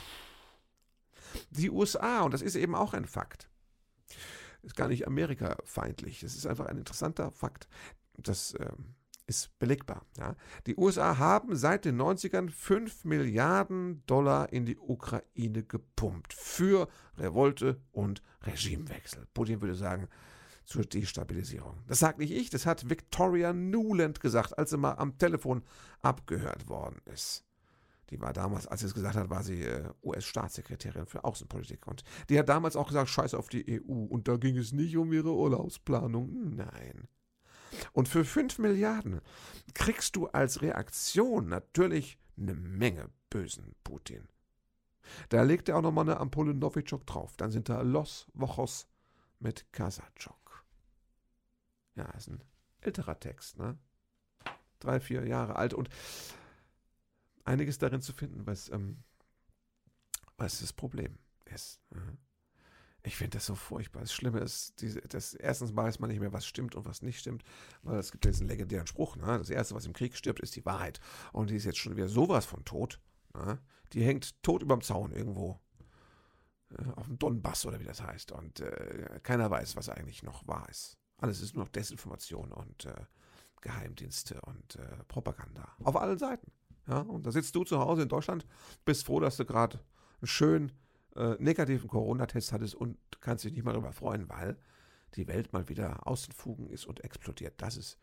Die 1.49 1.71
USA, 1.71 2.21
und 2.21 2.33
das 2.33 2.41
ist 2.41 2.55
eben 2.55 2.75
auch 2.75 2.93
ein 2.93 3.05
Fakt, 3.05 3.49
ist 4.63 4.75
gar 4.75 4.87
nicht 4.87 5.07
Amerika-feindlich. 5.07 6.23
Es 6.23 6.35
ist 6.35 6.45
einfach 6.45 6.67
ein 6.67 6.77
interessanter 6.77 7.31
Fakt. 7.31 7.67
Das 8.17 8.53
ähm, 8.59 8.95
ist 9.27 9.57
belegbar. 9.59 10.05
Ja. 10.17 10.35
Die 10.67 10.75
USA 10.75 11.17
haben 11.17 11.55
seit 11.55 11.85
den 11.85 11.99
90ern 11.99 12.49
5 12.49 13.05
Milliarden 13.05 14.03
Dollar 14.05 14.51
in 14.51 14.65
die 14.65 14.77
Ukraine 14.77 15.63
gepumpt 15.63 16.33
für 16.33 16.87
Revolte 17.17 17.81
und 17.91 18.21
Regimewechsel. 18.43 19.27
Putin 19.33 19.61
würde 19.61 19.75
sagen, 19.75 20.07
zur 20.65 20.85
Destabilisierung. 20.85 21.77
Das 21.87 21.99
sagt 21.99 22.19
nicht 22.19 22.31
ich, 22.31 22.49
das 22.49 22.65
hat 22.65 22.89
Victoria 22.89 23.53
Nuland 23.53 24.19
gesagt, 24.19 24.57
als 24.57 24.69
sie 24.69 24.77
mal 24.77 24.93
am 24.93 25.17
Telefon 25.17 25.63
abgehört 26.01 26.69
worden 26.69 27.01
ist. 27.11 27.43
Die 28.11 28.19
war 28.19 28.33
damals, 28.33 28.67
als 28.67 28.81
sie 28.81 28.87
es 28.87 28.93
gesagt 28.93 29.15
hat, 29.15 29.29
war 29.29 29.41
sie 29.41 29.63
äh, 29.63 29.89
US-Staatssekretärin 30.03 31.05
für 31.05 31.23
Außenpolitik. 31.23 31.87
Und 31.87 32.03
die 32.29 32.37
hat 32.37 32.49
damals 32.49 32.75
auch 32.75 32.87
gesagt, 32.87 33.09
scheiß 33.09 33.33
auf 33.33 33.47
die 33.47 33.81
EU. 33.81 33.91
Und 33.91 34.27
da 34.27 34.35
ging 34.35 34.57
es 34.57 34.73
nicht 34.73 34.97
um 34.97 35.13
ihre 35.13 35.33
Urlaubsplanung. 35.33 36.55
Nein. 36.55 37.07
Und 37.93 38.09
für 38.09 38.25
5 38.25 38.59
Milliarden 38.59 39.21
kriegst 39.73 40.17
du 40.17 40.27
als 40.27 40.61
Reaktion 40.61 41.47
natürlich 41.47 42.19
eine 42.37 42.53
Menge 42.53 43.09
bösen 43.29 43.75
Putin. 43.85 44.27
Da 45.29 45.43
legt 45.43 45.69
er 45.69 45.77
auch 45.77 45.81
nochmal 45.81 46.09
eine 46.09 46.19
Ampulle 46.19 46.53
Novichok 46.53 47.07
drauf. 47.07 47.37
Dann 47.37 47.51
sind 47.51 47.69
da 47.69 47.81
Los 47.81 48.27
Wochos 48.33 48.87
mit 49.39 49.71
Kasachok. 49.71 50.65
Ja, 51.95 52.05
ist 52.11 52.27
ein 52.27 52.43
älterer 52.81 53.19
Text, 53.19 53.57
ne? 53.57 53.77
Drei, 54.79 54.99
vier 54.99 55.25
Jahre 55.27 55.55
alt. 55.55 55.73
Und 55.73 55.89
einiges 57.45 57.77
darin 57.77 58.01
zu 58.01 58.13
finden, 58.13 58.45
was, 58.45 58.69
ähm, 58.69 59.03
was 60.37 60.59
das 60.59 60.73
Problem 60.73 61.17
ist. 61.45 61.81
Ich 63.03 63.15
finde 63.15 63.37
das 63.37 63.47
so 63.47 63.55
furchtbar. 63.55 64.01
Das 64.01 64.13
Schlimme 64.13 64.39
ist, 64.39 64.79
diese, 64.81 65.01
das, 65.01 65.33
erstens 65.33 65.75
weiß 65.75 65.99
man 65.99 66.09
nicht 66.09 66.19
mehr, 66.19 66.33
was 66.33 66.45
stimmt 66.45 66.75
und 66.75 66.85
was 66.85 67.01
nicht 67.01 67.19
stimmt, 67.19 67.43
weil 67.81 67.97
es 67.97 68.11
gibt 68.11 68.25
ja 68.25 68.31
diesen 68.31 68.47
legendären 68.47 68.85
Spruch, 68.85 69.15
ne? 69.15 69.39
das 69.39 69.49
Erste, 69.49 69.73
was 69.73 69.85
im 69.85 69.93
Krieg 69.93 70.15
stirbt, 70.15 70.39
ist 70.39 70.55
die 70.55 70.65
Wahrheit. 70.65 70.99
Und 71.33 71.49
die 71.49 71.55
ist 71.55 71.65
jetzt 71.65 71.79
schon 71.79 71.95
wieder 71.95 72.07
sowas 72.07 72.45
von 72.45 72.63
tot. 72.63 72.99
Na? 73.33 73.59
Die 73.93 74.03
hängt 74.03 74.41
tot 74.43 74.61
überm 74.61 74.81
Zaun 74.81 75.11
irgendwo. 75.11 75.59
Äh, 76.77 76.91
auf 76.95 77.07
dem 77.07 77.17
Donbass 77.17 77.65
oder 77.65 77.79
wie 77.79 77.85
das 77.85 78.01
heißt. 78.01 78.31
Und 78.31 78.59
äh, 78.59 79.19
keiner 79.23 79.49
weiß, 79.49 79.75
was 79.75 79.89
eigentlich 79.89 80.23
noch 80.23 80.47
wahr 80.47 80.67
ist. 80.69 80.97
Alles 81.17 81.41
ist 81.41 81.55
nur 81.55 81.65
noch 81.65 81.71
Desinformation 81.71 82.51
und 82.51 82.85
äh, 82.85 83.05
Geheimdienste 83.61 84.41
und 84.41 84.75
äh, 84.75 85.03
Propaganda. 85.07 85.75
Auf 85.83 85.95
allen 85.95 86.17
Seiten. 86.17 86.51
Ja? 86.87 86.99
Und 86.99 87.25
da 87.25 87.31
sitzt 87.31 87.55
du 87.55 87.63
zu 87.63 87.79
Hause 87.79 88.03
in 88.03 88.09
Deutschland, 88.09 88.45
bist 88.85 89.05
froh, 89.05 89.19
dass 89.19 89.37
du 89.37 89.45
gerade 89.45 89.79
einen 90.21 90.27
schönen 90.27 90.71
äh, 91.15 91.35
negativen 91.39 91.89
Corona-Test 91.89 92.53
hattest 92.53 92.75
und 92.75 92.97
kannst 93.19 93.43
dich 93.43 93.53
nicht 93.53 93.63
mal 93.63 93.73
darüber 93.73 93.93
freuen, 93.93 94.29
weil 94.29 94.57
die 95.15 95.27
Welt 95.27 95.51
mal 95.51 95.67
wieder 95.67 96.07
außen 96.07 96.33
Fugen 96.33 96.67
ist 96.67 96.85
und 96.85 97.03
explodiert. 97.03 97.55
Das 97.57 97.77
ist 97.77 97.97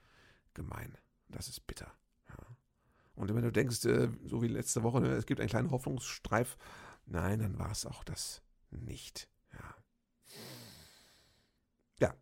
gemein. 0.55 0.97
Das 1.29 1.49
ist 1.49 1.67
bitter. 1.67 1.91
Ja. 2.29 2.37
Und 3.15 3.35
wenn 3.35 3.43
du 3.43 3.53
denkst, 3.53 3.85
äh, 3.87 4.11
so 4.25 4.43
wie 4.43 4.49
letzte 4.49 4.83
Woche, 4.83 5.01
ne, 5.01 5.09
es 5.13 5.27
gibt 5.27 5.41
einen 5.41 5.49
kleinen 5.49 5.71
Hoffnungsstreif, 5.71 6.57
nein, 7.07 7.41
dann 7.41 7.59
war 7.59 7.71
es 7.71 7.87
auch 7.87 8.05
das 8.05 8.43
nicht. 8.71 9.29
Ja, 9.53 9.75
ja. 12.01 12.15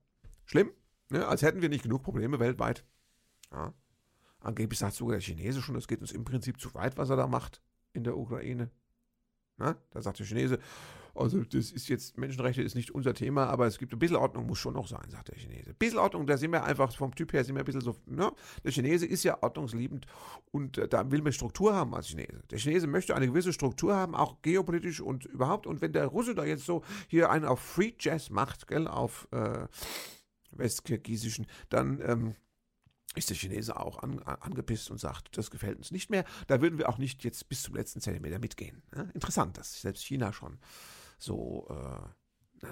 schlimm. 0.44 0.70
Ne? 1.08 1.26
Als 1.26 1.42
hätten 1.42 1.62
wir 1.62 1.68
nicht 1.68 1.82
genug 1.82 2.02
Probleme 2.02 2.38
weltweit. 2.38 2.84
Ja. 3.50 3.72
Angeblich 4.46 4.78
sagt 4.78 4.94
sogar 4.94 5.14
der 5.14 5.22
Chinese 5.22 5.60
schon, 5.60 5.74
es 5.74 5.88
geht 5.88 6.00
uns 6.00 6.12
im 6.12 6.24
Prinzip 6.24 6.60
zu 6.60 6.72
weit, 6.74 6.96
was 6.96 7.10
er 7.10 7.16
da 7.16 7.26
macht 7.26 7.60
in 7.92 8.04
der 8.04 8.16
Ukraine. 8.16 8.70
Na? 9.56 9.76
Da 9.90 10.00
sagt 10.00 10.20
der 10.20 10.26
Chinese, 10.26 10.60
also 11.16 11.42
das 11.42 11.72
ist 11.72 11.88
jetzt, 11.88 12.16
Menschenrechte 12.16 12.62
ist 12.62 12.76
nicht 12.76 12.92
unser 12.92 13.12
Thema, 13.12 13.46
aber 13.46 13.66
es 13.66 13.76
gibt 13.76 13.92
ein 13.92 13.98
bisschen 13.98 14.14
Ordnung, 14.14 14.46
muss 14.46 14.58
schon 14.58 14.74
noch 14.74 14.86
sein, 14.86 15.10
sagt 15.10 15.28
der 15.28 15.36
Chinese. 15.36 15.70
Ein 15.70 15.76
bisschen 15.76 15.98
Ordnung, 15.98 16.28
da 16.28 16.36
sind 16.36 16.52
wir 16.52 16.62
einfach, 16.62 16.94
vom 16.94 17.12
Typ 17.12 17.32
her 17.32 17.42
sind 17.42 17.56
wir 17.56 17.62
ein 17.62 17.64
bisschen 17.64 17.80
so, 17.80 17.96
ne? 18.06 18.30
Der 18.62 18.70
Chinese 18.70 19.04
ist 19.04 19.24
ja 19.24 19.42
ordnungsliebend 19.42 20.06
und 20.52 20.78
äh, 20.78 20.86
da 20.86 21.10
will 21.10 21.22
man 21.22 21.32
Struktur 21.32 21.74
haben 21.74 21.92
als 21.92 22.06
Chinese. 22.06 22.44
Der 22.48 22.58
Chinese 22.58 22.86
möchte 22.86 23.16
eine 23.16 23.26
gewisse 23.26 23.52
Struktur 23.52 23.96
haben, 23.96 24.14
auch 24.14 24.42
geopolitisch 24.42 25.00
und 25.00 25.24
überhaupt. 25.24 25.66
Und 25.66 25.80
wenn 25.80 25.92
der 25.92 26.06
Russe 26.06 26.36
da 26.36 26.44
jetzt 26.44 26.66
so 26.66 26.84
hier 27.08 27.30
einen 27.30 27.46
auf 27.46 27.58
Free 27.58 27.94
Jazz 27.98 28.30
macht, 28.30 28.68
gell, 28.68 28.86
auf 28.86 29.26
äh, 29.32 29.66
Westkirgisischen, 30.52 31.46
dann, 31.68 32.00
ähm, 32.06 32.36
ist 33.16 33.30
der 33.30 33.36
Chinese 33.36 33.78
auch 33.78 34.02
an, 34.02 34.20
angepisst 34.22 34.90
und 34.90 34.98
sagt, 34.98 35.36
das 35.36 35.50
gefällt 35.50 35.78
uns 35.78 35.90
nicht 35.90 36.10
mehr. 36.10 36.24
Da 36.46 36.60
würden 36.60 36.78
wir 36.78 36.88
auch 36.88 36.98
nicht 36.98 37.24
jetzt 37.24 37.48
bis 37.48 37.62
zum 37.62 37.74
letzten 37.74 38.00
Zentimeter 38.00 38.38
mitgehen. 38.38 38.82
Ne? 38.94 39.10
Interessant, 39.14 39.56
dass 39.56 39.80
selbst 39.80 40.04
China 40.04 40.32
schon 40.32 40.58
so, 41.18 41.66
äh, 41.70 42.66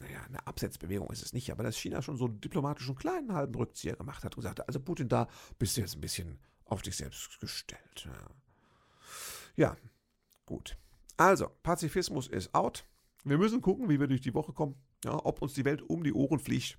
naja, 0.00 0.22
eine 0.26 0.46
Absetzbewegung 0.46 1.10
ist 1.10 1.22
es 1.22 1.32
nicht, 1.32 1.50
aber 1.50 1.64
dass 1.64 1.76
China 1.76 2.00
schon 2.00 2.16
so 2.16 2.26
einen 2.26 2.40
diplomatischen 2.40 2.94
kleinen 2.94 3.32
halben 3.32 3.54
Rückzieher 3.56 3.96
gemacht 3.96 4.24
hat 4.24 4.36
und 4.36 4.42
gesagt 4.42 4.60
hat, 4.60 4.68
also 4.68 4.80
Putin, 4.80 5.08
da 5.08 5.28
bist 5.58 5.76
du 5.76 5.80
jetzt 5.80 5.96
ein 5.96 6.00
bisschen 6.00 6.38
auf 6.64 6.82
dich 6.82 6.96
selbst 6.96 7.40
gestellt. 7.40 8.06
Ja, 8.06 8.30
ja 9.56 9.76
gut. 10.46 10.76
Also, 11.16 11.48
Pazifismus 11.64 12.28
ist 12.28 12.54
out. 12.54 12.86
Wir 13.24 13.38
müssen 13.38 13.60
gucken, 13.60 13.88
wie 13.88 13.98
wir 13.98 14.06
durch 14.06 14.20
die 14.20 14.34
Woche 14.34 14.52
kommen. 14.52 14.76
Ja, 15.04 15.24
ob 15.24 15.42
uns 15.42 15.54
die 15.54 15.64
Welt 15.64 15.82
um 15.82 16.04
die 16.04 16.12
Ohren 16.12 16.38
fliegt 16.38 16.78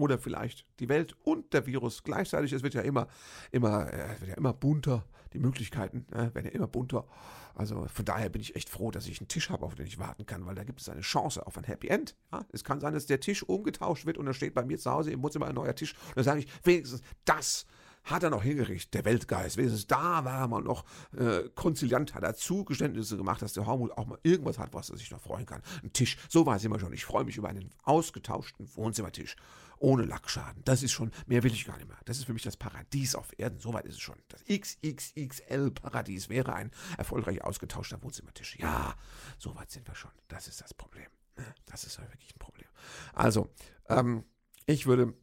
oder 0.00 0.18
vielleicht 0.18 0.66
die 0.80 0.88
Welt 0.88 1.14
und 1.22 1.52
der 1.52 1.66
Virus 1.66 2.02
gleichzeitig. 2.02 2.52
Es 2.52 2.62
wird 2.62 2.74
ja 2.74 2.80
immer, 2.82 3.06
immer, 3.50 3.92
äh, 3.92 4.20
wird 4.20 4.30
ja 4.30 4.36
immer 4.36 4.52
bunter. 4.52 5.04
Die 5.32 5.38
Möglichkeiten 5.38 6.06
äh, 6.12 6.34
werden 6.34 6.46
ja 6.46 6.52
immer 6.52 6.66
bunter. 6.66 7.06
Also 7.54 7.86
von 7.92 8.04
daher 8.04 8.28
bin 8.30 8.40
ich 8.40 8.56
echt 8.56 8.68
froh, 8.68 8.90
dass 8.90 9.06
ich 9.06 9.20
einen 9.20 9.28
Tisch 9.28 9.50
habe, 9.50 9.64
auf 9.64 9.74
den 9.74 9.86
ich 9.86 9.98
warten 9.98 10.26
kann, 10.26 10.46
weil 10.46 10.54
da 10.54 10.64
gibt 10.64 10.80
es 10.80 10.88
eine 10.88 11.02
Chance 11.02 11.46
auf 11.46 11.58
ein 11.58 11.64
Happy 11.64 11.88
End. 11.88 12.16
Ja? 12.32 12.44
Es 12.52 12.64
kann 12.64 12.80
sein, 12.80 12.94
dass 12.94 13.06
der 13.06 13.20
Tisch 13.20 13.42
umgetauscht 13.42 14.06
wird 14.06 14.18
und 14.18 14.26
da 14.26 14.32
steht 14.32 14.54
bei 14.54 14.64
mir 14.64 14.78
zu 14.78 14.90
Hause 14.90 15.10
im 15.10 15.22
Wohnzimmer 15.22 15.46
ein 15.46 15.54
neuer 15.54 15.74
Tisch. 15.74 15.94
Und 16.08 16.16
dann 16.16 16.24
sage 16.24 16.40
ich, 16.40 16.48
wenigstens 16.64 17.02
das 17.24 17.66
hat 18.04 18.22
er 18.22 18.30
noch 18.30 18.42
hingerichtet, 18.42 18.94
der 18.94 19.04
Weltgeist. 19.04 19.56
Wenigstens 19.56 19.86
da 19.86 20.24
war 20.24 20.40
er 20.40 20.48
mal 20.48 20.62
noch 20.62 20.84
äh, 21.16 21.48
konziliant, 21.54 22.14
hat 22.14 22.22
er 22.22 22.34
Zugeständnisse 22.34 23.16
gemacht, 23.16 23.42
dass 23.42 23.52
der 23.52 23.66
Hormut 23.66 23.92
auch 23.92 24.06
mal 24.06 24.18
irgendwas 24.22 24.58
hat, 24.58 24.72
was 24.72 24.90
er 24.90 24.96
sich 24.96 25.10
noch 25.10 25.20
freuen 25.20 25.46
kann. 25.46 25.62
Ein 25.82 25.92
Tisch, 25.92 26.16
so 26.28 26.46
war 26.46 26.56
es 26.56 26.64
immer 26.64 26.78
schon. 26.78 26.92
Ich 26.92 27.04
freue 27.04 27.24
mich 27.24 27.36
über 27.36 27.48
einen 27.48 27.70
ausgetauschten 27.84 28.74
Wohnzimmertisch 28.74 29.36
ohne 29.80 30.04
Lackschaden. 30.04 30.62
Das 30.64 30.82
ist 30.82 30.92
schon, 30.92 31.10
mehr 31.26 31.42
will 31.42 31.52
ich 31.52 31.64
gar 31.64 31.76
nicht 31.76 31.88
mehr. 31.88 31.98
Das 32.04 32.18
ist 32.18 32.24
für 32.24 32.32
mich 32.32 32.42
das 32.42 32.56
Paradies 32.56 33.14
auf 33.14 33.32
Erden. 33.38 33.58
Soweit 33.58 33.86
ist 33.86 33.94
es 33.94 34.00
schon. 34.00 34.16
Das 34.28 34.44
XXXL-Paradies 34.44 36.28
wäre 36.28 36.54
ein 36.54 36.70
erfolgreich 36.96 37.42
ausgetauschter 37.42 38.00
Wohnzimmertisch. 38.02 38.58
Ja, 38.58 38.94
soweit 39.38 39.70
sind 39.70 39.88
wir 39.88 39.94
schon. 39.94 40.12
Das 40.28 40.46
ist 40.46 40.60
das 40.60 40.74
Problem. 40.74 41.08
Ne? 41.36 41.46
Das 41.66 41.84
ist 41.84 41.98
wirklich 41.98 42.34
ein 42.34 42.38
Problem. 42.38 42.68
Also, 43.14 43.52
ähm, 43.88 44.24
ich 44.66 44.86
würde 44.86 45.14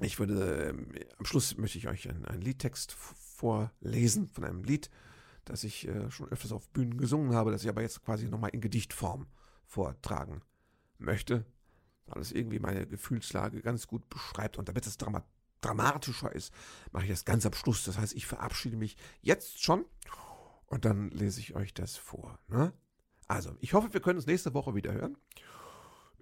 ich 0.00 0.18
würde, 0.18 0.70
äh, 0.70 1.06
am 1.18 1.24
Schluss 1.26 1.56
möchte 1.58 1.78
ich 1.78 1.88
euch 1.88 2.08
einen, 2.08 2.24
einen 2.24 2.40
Liedtext 2.40 2.92
vorlesen 2.92 4.28
von 4.28 4.44
einem 4.44 4.64
Lied, 4.64 4.88
das 5.44 5.64
ich 5.64 5.86
äh, 5.88 6.10
schon 6.10 6.28
öfters 6.28 6.52
auf 6.52 6.68
Bühnen 6.70 6.96
gesungen 6.96 7.34
habe, 7.34 7.50
das 7.50 7.62
ich 7.62 7.68
aber 7.68 7.82
jetzt 7.82 8.02
quasi 8.02 8.28
nochmal 8.28 8.50
in 8.50 8.60
Gedichtform 8.60 9.26
vortragen 9.66 10.42
möchte, 10.98 11.44
weil 12.10 12.22
es 12.22 12.32
irgendwie 12.32 12.58
meine 12.58 12.86
Gefühlslage 12.86 13.62
ganz 13.62 13.86
gut 13.86 14.08
beschreibt 14.08 14.58
und 14.58 14.68
damit 14.68 14.86
es 14.86 14.98
Drama 14.98 15.24
dramatischer 15.60 16.34
ist, 16.34 16.54
mache 16.90 17.04
ich 17.04 17.10
das 17.10 17.26
ganz 17.26 17.44
am 17.44 17.52
Schluss. 17.52 17.84
Das 17.84 17.98
heißt, 17.98 18.14
ich 18.14 18.26
verabschiede 18.26 18.76
mich 18.76 18.96
jetzt 19.20 19.62
schon 19.62 19.84
und 20.66 20.86
dann 20.86 21.10
lese 21.10 21.40
ich 21.40 21.54
euch 21.54 21.74
das 21.74 21.96
vor. 21.96 22.38
Ne? 22.48 22.72
Also, 23.26 23.54
ich 23.60 23.74
hoffe, 23.74 23.92
wir 23.92 24.00
können 24.00 24.18
uns 24.18 24.26
nächste 24.26 24.54
Woche 24.54 24.74
wieder 24.74 24.92
hören. 24.92 25.16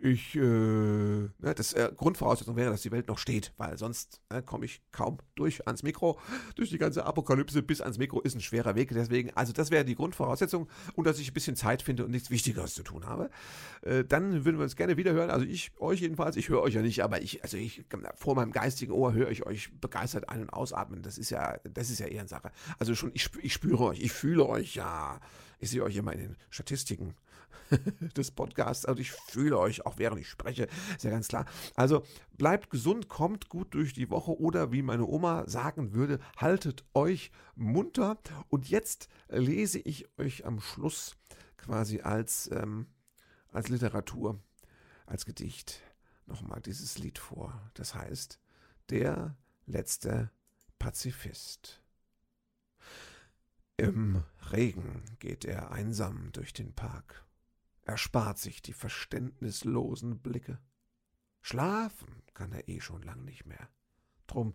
Ich, 0.01 0.37
äh, 0.37 0.41
ne, 0.41 1.31
das 1.57 1.73
äh, 1.73 1.91
Grundvoraussetzung 1.97 2.55
wäre, 2.55 2.71
dass 2.71 2.83
die 2.83 2.93
Welt 2.93 3.09
noch 3.09 3.19
steht, 3.19 3.53
weil 3.57 3.77
sonst 3.77 4.21
äh, 4.29 4.43
komme 4.43 4.65
ich 4.65 4.81
kaum 4.93 5.19
durch 5.35 5.67
ans 5.67 5.83
Mikro. 5.83 6.21
Durch 6.55 6.71
die 6.71 6.79
ganze 6.79 7.05
Apokalypse 7.05 7.63
bis 7.63 7.81
ans 7.81 7.99
Mikro 7.99 8.21
ist 8.21 8.37
ein 8.37 8.41
schwerer 8.41 8.77
Weg. 8.77 8.91
Deswegen, 8.93 9.31
also 9.35 9.53
das 9.53 9.73
wäre 9.73 9.85
die 9.85 9.97
Grundvoraussetzung 9.97 10.69
und 10.95 11.07
dass 11.07 11.19
ich 11.19 11.31
ein 11.31 11.35
bisschen 11.35 11.57
Zeit 11.57 11.83
finde 11.83 12.05
und 12.05 12.13
nichts 12.13 12.31
Wichtigeres 12.31 12.75
zu 12.75 12.85
tun 12.85 13.07
habe. 13.07 13.29
Äh, 13.83 14.05
dann 14.05 14.45
würden 14.45 14.59
wir 14.59 14.65
uns 14.65 14.77
gerne 14.77 14.97
wieder 14.97 15.13
hören. 15.13 15.31
Also 15.31 15.45
ich, 15.45 15.73
euch 15.79 16.01
jedenfalls, 16.01 16.37
ich 16.37 16.49
höre 16.49 16.63
euch 16.63 16.75
ja 16.75 16.83
nicht, 16.83 17.03
aber 17.03 17.21
ich, 17.21 17.43
also 17.43 17.57
ich, 17.57 17.85
vor 18.15 18.37
meinem 18.37 18.53
geistigen 18.53 18.93
Ohr 18.93 19.15
höre 19.15 19.31
ich 19.31 19.47
euch 19.47 19.73
begeistert 19.81 20.29
ein- 20.29 20.43
und 20.43 20.51
ausatmen. 20.51 21.03
Das 21.03 21.19
ist 21.19 21.31
ja, 21.31 21.59
das 21.65 21.91
ist 21.91 21.99
ja 21.99 22.07
eher 22.07 22.21
eine 22.21 22.29
Sache. 22.29 22.53
Also 22.79 22.95
schon, 22.95 23.11
ich, 23.15 23.31
ich 23.43 23.53
spüre 23.53 23.83
euch, 23.85 24.01
ich 24.01 24.13
fühle 24.13 24.47
euch, 24.47 24.77
ja. 24.77 25.19
Ich 25.61 25.71
sehe 25.71 25.83
euch 25.83 25.97
immer 25.97 26.13
in 26.13 26.21
den 26.21 26.37
Statistiken 26.51 27.15
des 28.17 28.31
Podcasts. 28.31 28.85
Also 28.85 29.01
ich 29.01 29.13
fühle 29.13 29.59
euch 29.59 29.85
auch 29.87 29.99
während 29.99 30.21
ich 30.21 30.29
spreche, 30.29 30.69
ist 30.97 31.05
ja 31.05 31.11
ganz 31.11 31.29
klar. 31.29 31.47
Also 31.75 32.05
bleibt 32.37 32.71
gesund, 32.71 33.09
kommt 33.09 33.49
gut 33.49 33.75
durch 33.75 33.93
die 33.93 34.11
Woche 34.11 34.39
oder 34.39 34.73
wie 34.73 34.83
meine 34.83 35.07
Oma 35.07 35.49
sagen 35.49 35.93
würde, 35.93 36.19
haltet 36.37 36.85
euch 36.95 37.31
munter. 37.55 38.19
Und 38.49 38.69
jetzt 38.69 39.09
lese 39.29 39.79
ich 39.79 40.09
euch 40.19 40.47
am 40.47 40.61
Schluss 40.61 41.17
quasi 41.57 42.01
als, 42.01 42.51
ähm, 42.53 42.87
als 43.53 43.69
Literatur, 43.69 44.41
als 45.07 45.25
Gedicht 45.25 45.83
nochmal 46.27 46.61
dieses 46.61 46.99
Lied 46.99 47.19
vor. 47.19 47.71
Das 47.75 47.95
heißt, 47.95 48.39
der 48.91 49.37
letzte 49.67 50.31
Pazifist. 50.79 51.83
Im 53.77 54.25
Regen 54.51 55.05
geht 55.21 55.45
er 55.45 55.71
einsam 55.71 56.33
durch 56.33 56.53
den 56.53 56.73
Park. 56.73 57.28
Er 57.89 57.97
spart 57.97 58.39
sich 58.39 58.61
die 58.61 58.75
verständnislosen 58.75 60.21
Blicke. 60.21 60.59
Schlafen 61.41 62.23
kann 62.35 62.53
er 62.53 62.69
eh 62.69 62.83
schon 62.83 63.01
lang 63.01 63.25
nicht 63.25 63.47
mehr. 63.47 63.67
Drum 64.27 64.55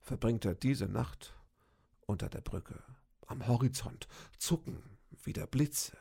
verbringt 0.00 0.44
er 0.44 0.56
diese 0.56 0.88
Nacht 0.88 1.38
unter 2.08 2.28
der 2.28 2.40
Brücke. 2.40 2.82
Am 3.28 3.46
Horizont 3.46 4.08
zucken 4.38 4.82
wieder 5.22 5.46
Blitze. 5.46 5.96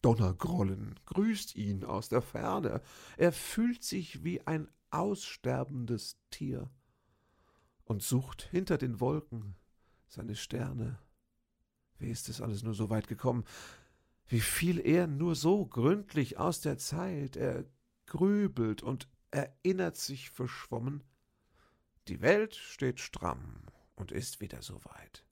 Donnergrollen 0.00 1.00
grüßt 1.06 1.56
ihn 1.56 1.84
aus 1.84 2.08
der 2.08 2.22
Ferne. 2.22 2.80
Er 3.16 3.32
fühlt 3.32 3.82
sich 3.82 4.22
wie 4.22 4.46
ein 4.46 4.70
aussterbendes 4.90 6.20
Tier 6.30 6.70
und 7.82 8.00
sucht 8.00 8.42
hinter 8.42 8.78
den 8.78 9.00
Wolken 9.00 9.56
seine 10.06 10.36
Sterne. 10.36 11.00
Wie 11.98 12.10
ist 12.10 12.28
es 12.28 12.40
alles 12.40 12.62
nur 12.62 12.74
so 12.74 12.90
weit 12.90 13.08
gekommen? 13.08 13.42
Wie 14.34 14.40
viel 14.40 14.84
er 14.84 15.06
nur 15.06 15.36
so 15.36 15.64
gründlich 15.64 16.38
aus 16.38 16.60
der 16.60 16.76
Zeit, 16.76 17.36
er 17.36 17.64
grübelt 18.06 18.82
und 18.82 19.08
erinnert 19.30 19.96
sich 19.96 20.28
verschwommen. 20.28 21.04
Die 22.08 22.20
Welt 22.20 22.56
steht 22.56 22.98
stramm 22.98 23.62
und 23.94 24.10
ist 24.10 24.40
wieder 24.40 24.60
so 24.60 24.84
weit. 24.86 25.24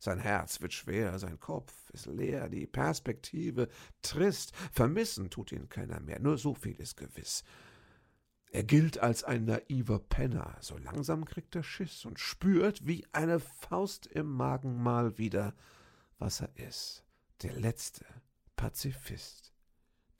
Sein 0.00 0.18
Herz 0.18 0.60
wird 0.60 0.72
schwer, 0.72 1.16
sein 1.20 1.38
Kopf 1.38 1.90
ist 1.90 2.06
leer, 2.06 2.48
die 2.48 2.66
Perspektive 2.66 3.68
trist, 4.02 4.52
vermissen 4.72 5.30
tut 5.30 5.52
ihn 5.52 5.68
keiner 5.68 6.00
mehr, 6.00 6.18
nur 6.18 6.38
so 6.38 6.54
viel 6.54 6.74
ist 6.74 6.96
gewiss. 6.96 7.44
Er 8.50 8.64
gilt 8.64 8.98
als 8.98 9.22
ein 9.22 9.44
naiver 9.44 10.00
Penner, 10.00 10.56
so 10.58 10.76
langsam 10.76 11.24
kriegt 11.24 11.54
er 11.54 11.62
Schiss 11.62 12.04
und 12.04 12.18
spürt 12.18 12.84
wie 12.84 13.06
eine 13.12 13.38
Faust 13.38 14.08
im 14.08 14.26
Magen 14.26 14.82
mal 14.82 15.18
wieder, 15.18 15.54
was 16.18 16.40
er 16.40 16.50
ist 16.56 17.04
der 17.42 17.54
letzte 17.54 18.04
Pazifist. 18.56 19.52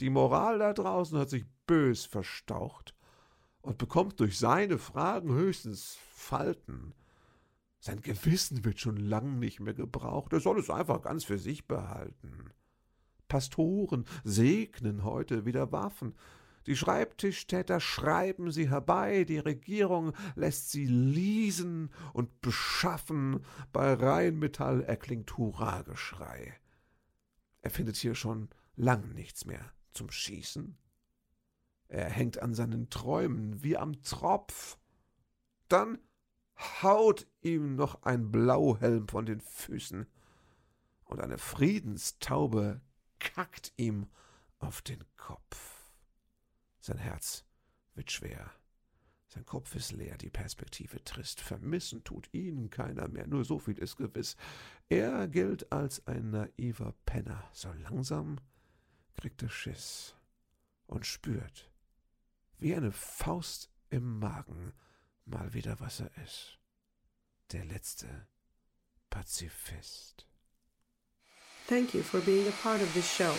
Die 0.01 0.11
Moral 0.11 0.59
da 0.61 0.73
draußen 0.73 1.19
hat 1.19 1.31
sich 1.31 1.45
bös 1.67 2.05
verstaucht 2.05 2.95
und 3.61 3.79
bekommt 3.79 4.21
durch 4.21 4.39
seine 4.39 4.79
Fragen 4.79 5.33
höchstens 5.33 5.99
Falten. 6.11 6.95
Sein 7.81 8.01
Gewissen 8.01 8.65
wird 8.65 8.81
schon 8.81 8.97
lang 8.97 9.39
nicht 9.39 9.61
mehr 9.61 9.75
gebraucht. 9.75 10.33
Er 10.33 10.41
soll 10.41 10.59
es 10.59 10.71
einfach 10.71 11.03
ganz 11.03 11.25
für 11.25 11.39
sich 11.39 11.67
behalten. 11.67 12.51
Pastoren 13.29 14.05
segnen 14.25 15.05
heute 15.05 15.45
wieder 15.45 15.71
Waffen. 15.73 16.15
Die 16.67 16.77
Schreibtischtäter 16.77 17.81
schreiben 17.81 18.51
sie 18.51 18.69
herbei, 18.69 19.25
die 19.25 19.39
Regierung 19.39 20.13
lässt 20.35 20.71
sie 20.71 20.87
leasen 20.87 21.91
und 22.13 22.41
beschaffen, 22.43 23.45
bei 23.73 23.95
Rheinmetall 23.95 24.83
erklingt 24.83 25.37
Hurrageschrei. 25.39 26.55
Er 27.61 27.71
findet 27.71 27.97
hier 27.97 28.15
schon 28.15 28.49
lang 28.77 29.15
nichts 29.15 29.45
mehr 29.45 29.73
zum 29.93 30.11
Schießen. 30.11 30.77
Er 31.89 32.09
hängt 32.11 32.41
an 32.41 32.55
seinen 32.55 32.91
Träumen 32.91 33.63
wie 33.63 33.77
am 33.77 34.03
Tropf. 34.03 34.79
Dann 35.69 35.99
haut 36.83 37.27
ihm 37.41 37.77
noch 37.77 38.03
ein 38.03 38.31
Blauhelm 38.31 39.09
von 39.09 39.27
den 39.27 39.41
Füßen, 39.41 40.07
und 41.09 41.21
eine 41.21 41.39
Friedenstaube 41.39 42.83
kackt 43.19 43.73
ihm 43.77 44.09
auf 44.59 44.83
den 44.83 45.03
Kopf. 45.17 45.91
Sein 46.81 46.99
Herz 46.99 47.45
wird 47.95 48.13
schwer. 48.13 48.51
Sein 49.27 49.45
Kopf 49.45 49.75
ist 49.75 49.93
leer, 49.93 50.17
die 50.19 50.31
Perspektive 50.31 51.03
trist. 51.05 51.41
Vermissen 51.41 52.05
tut 52.05 52.29
ihn 52.33 52.71
keiner 52.71 53.09
mehr, 53.09 53.27
nur 53.27 53.45
so 53.45 53.59
viel 53.59 53.79
ist 53.79 53.97
gewiss. 53.97 54.37
Er 54.91 55.29
gilt 55.29 55.71
als 55.71 56.07
ein 56.07 56.31
naiver 56.31 56.95
Penner. 57.05 57.45
So 57.53 57.71
langsam 57.73 58.41
kriegt 59.17 59.43
er 59.43 59.51
Schiss 59.51 60.15
und 60.87 61.05
spürt, 61.05 61.71
wie 62.59 62.75
eine 62.75 62.93
Faust 62.93 63.71
im 63.91 64.19
Magen, 64.19 64.73
mal 65.27 65.53
wieder 65.53 65.79
was 65.81 66.01
er 66.01 66.11
ist. 66.25 66.59
Der 67.53 67.65
letzte 67.65 68.27
Pazifist. 69.11 70.27
Thank 71.67 71.93
you 71.93 72.03
for 72.03 72.21
being 72.21 72.49
a 72.49 72.53
part 72.63 72.81
of 72.81 72.93
this 72.95 73.07
show. 73.07 73.35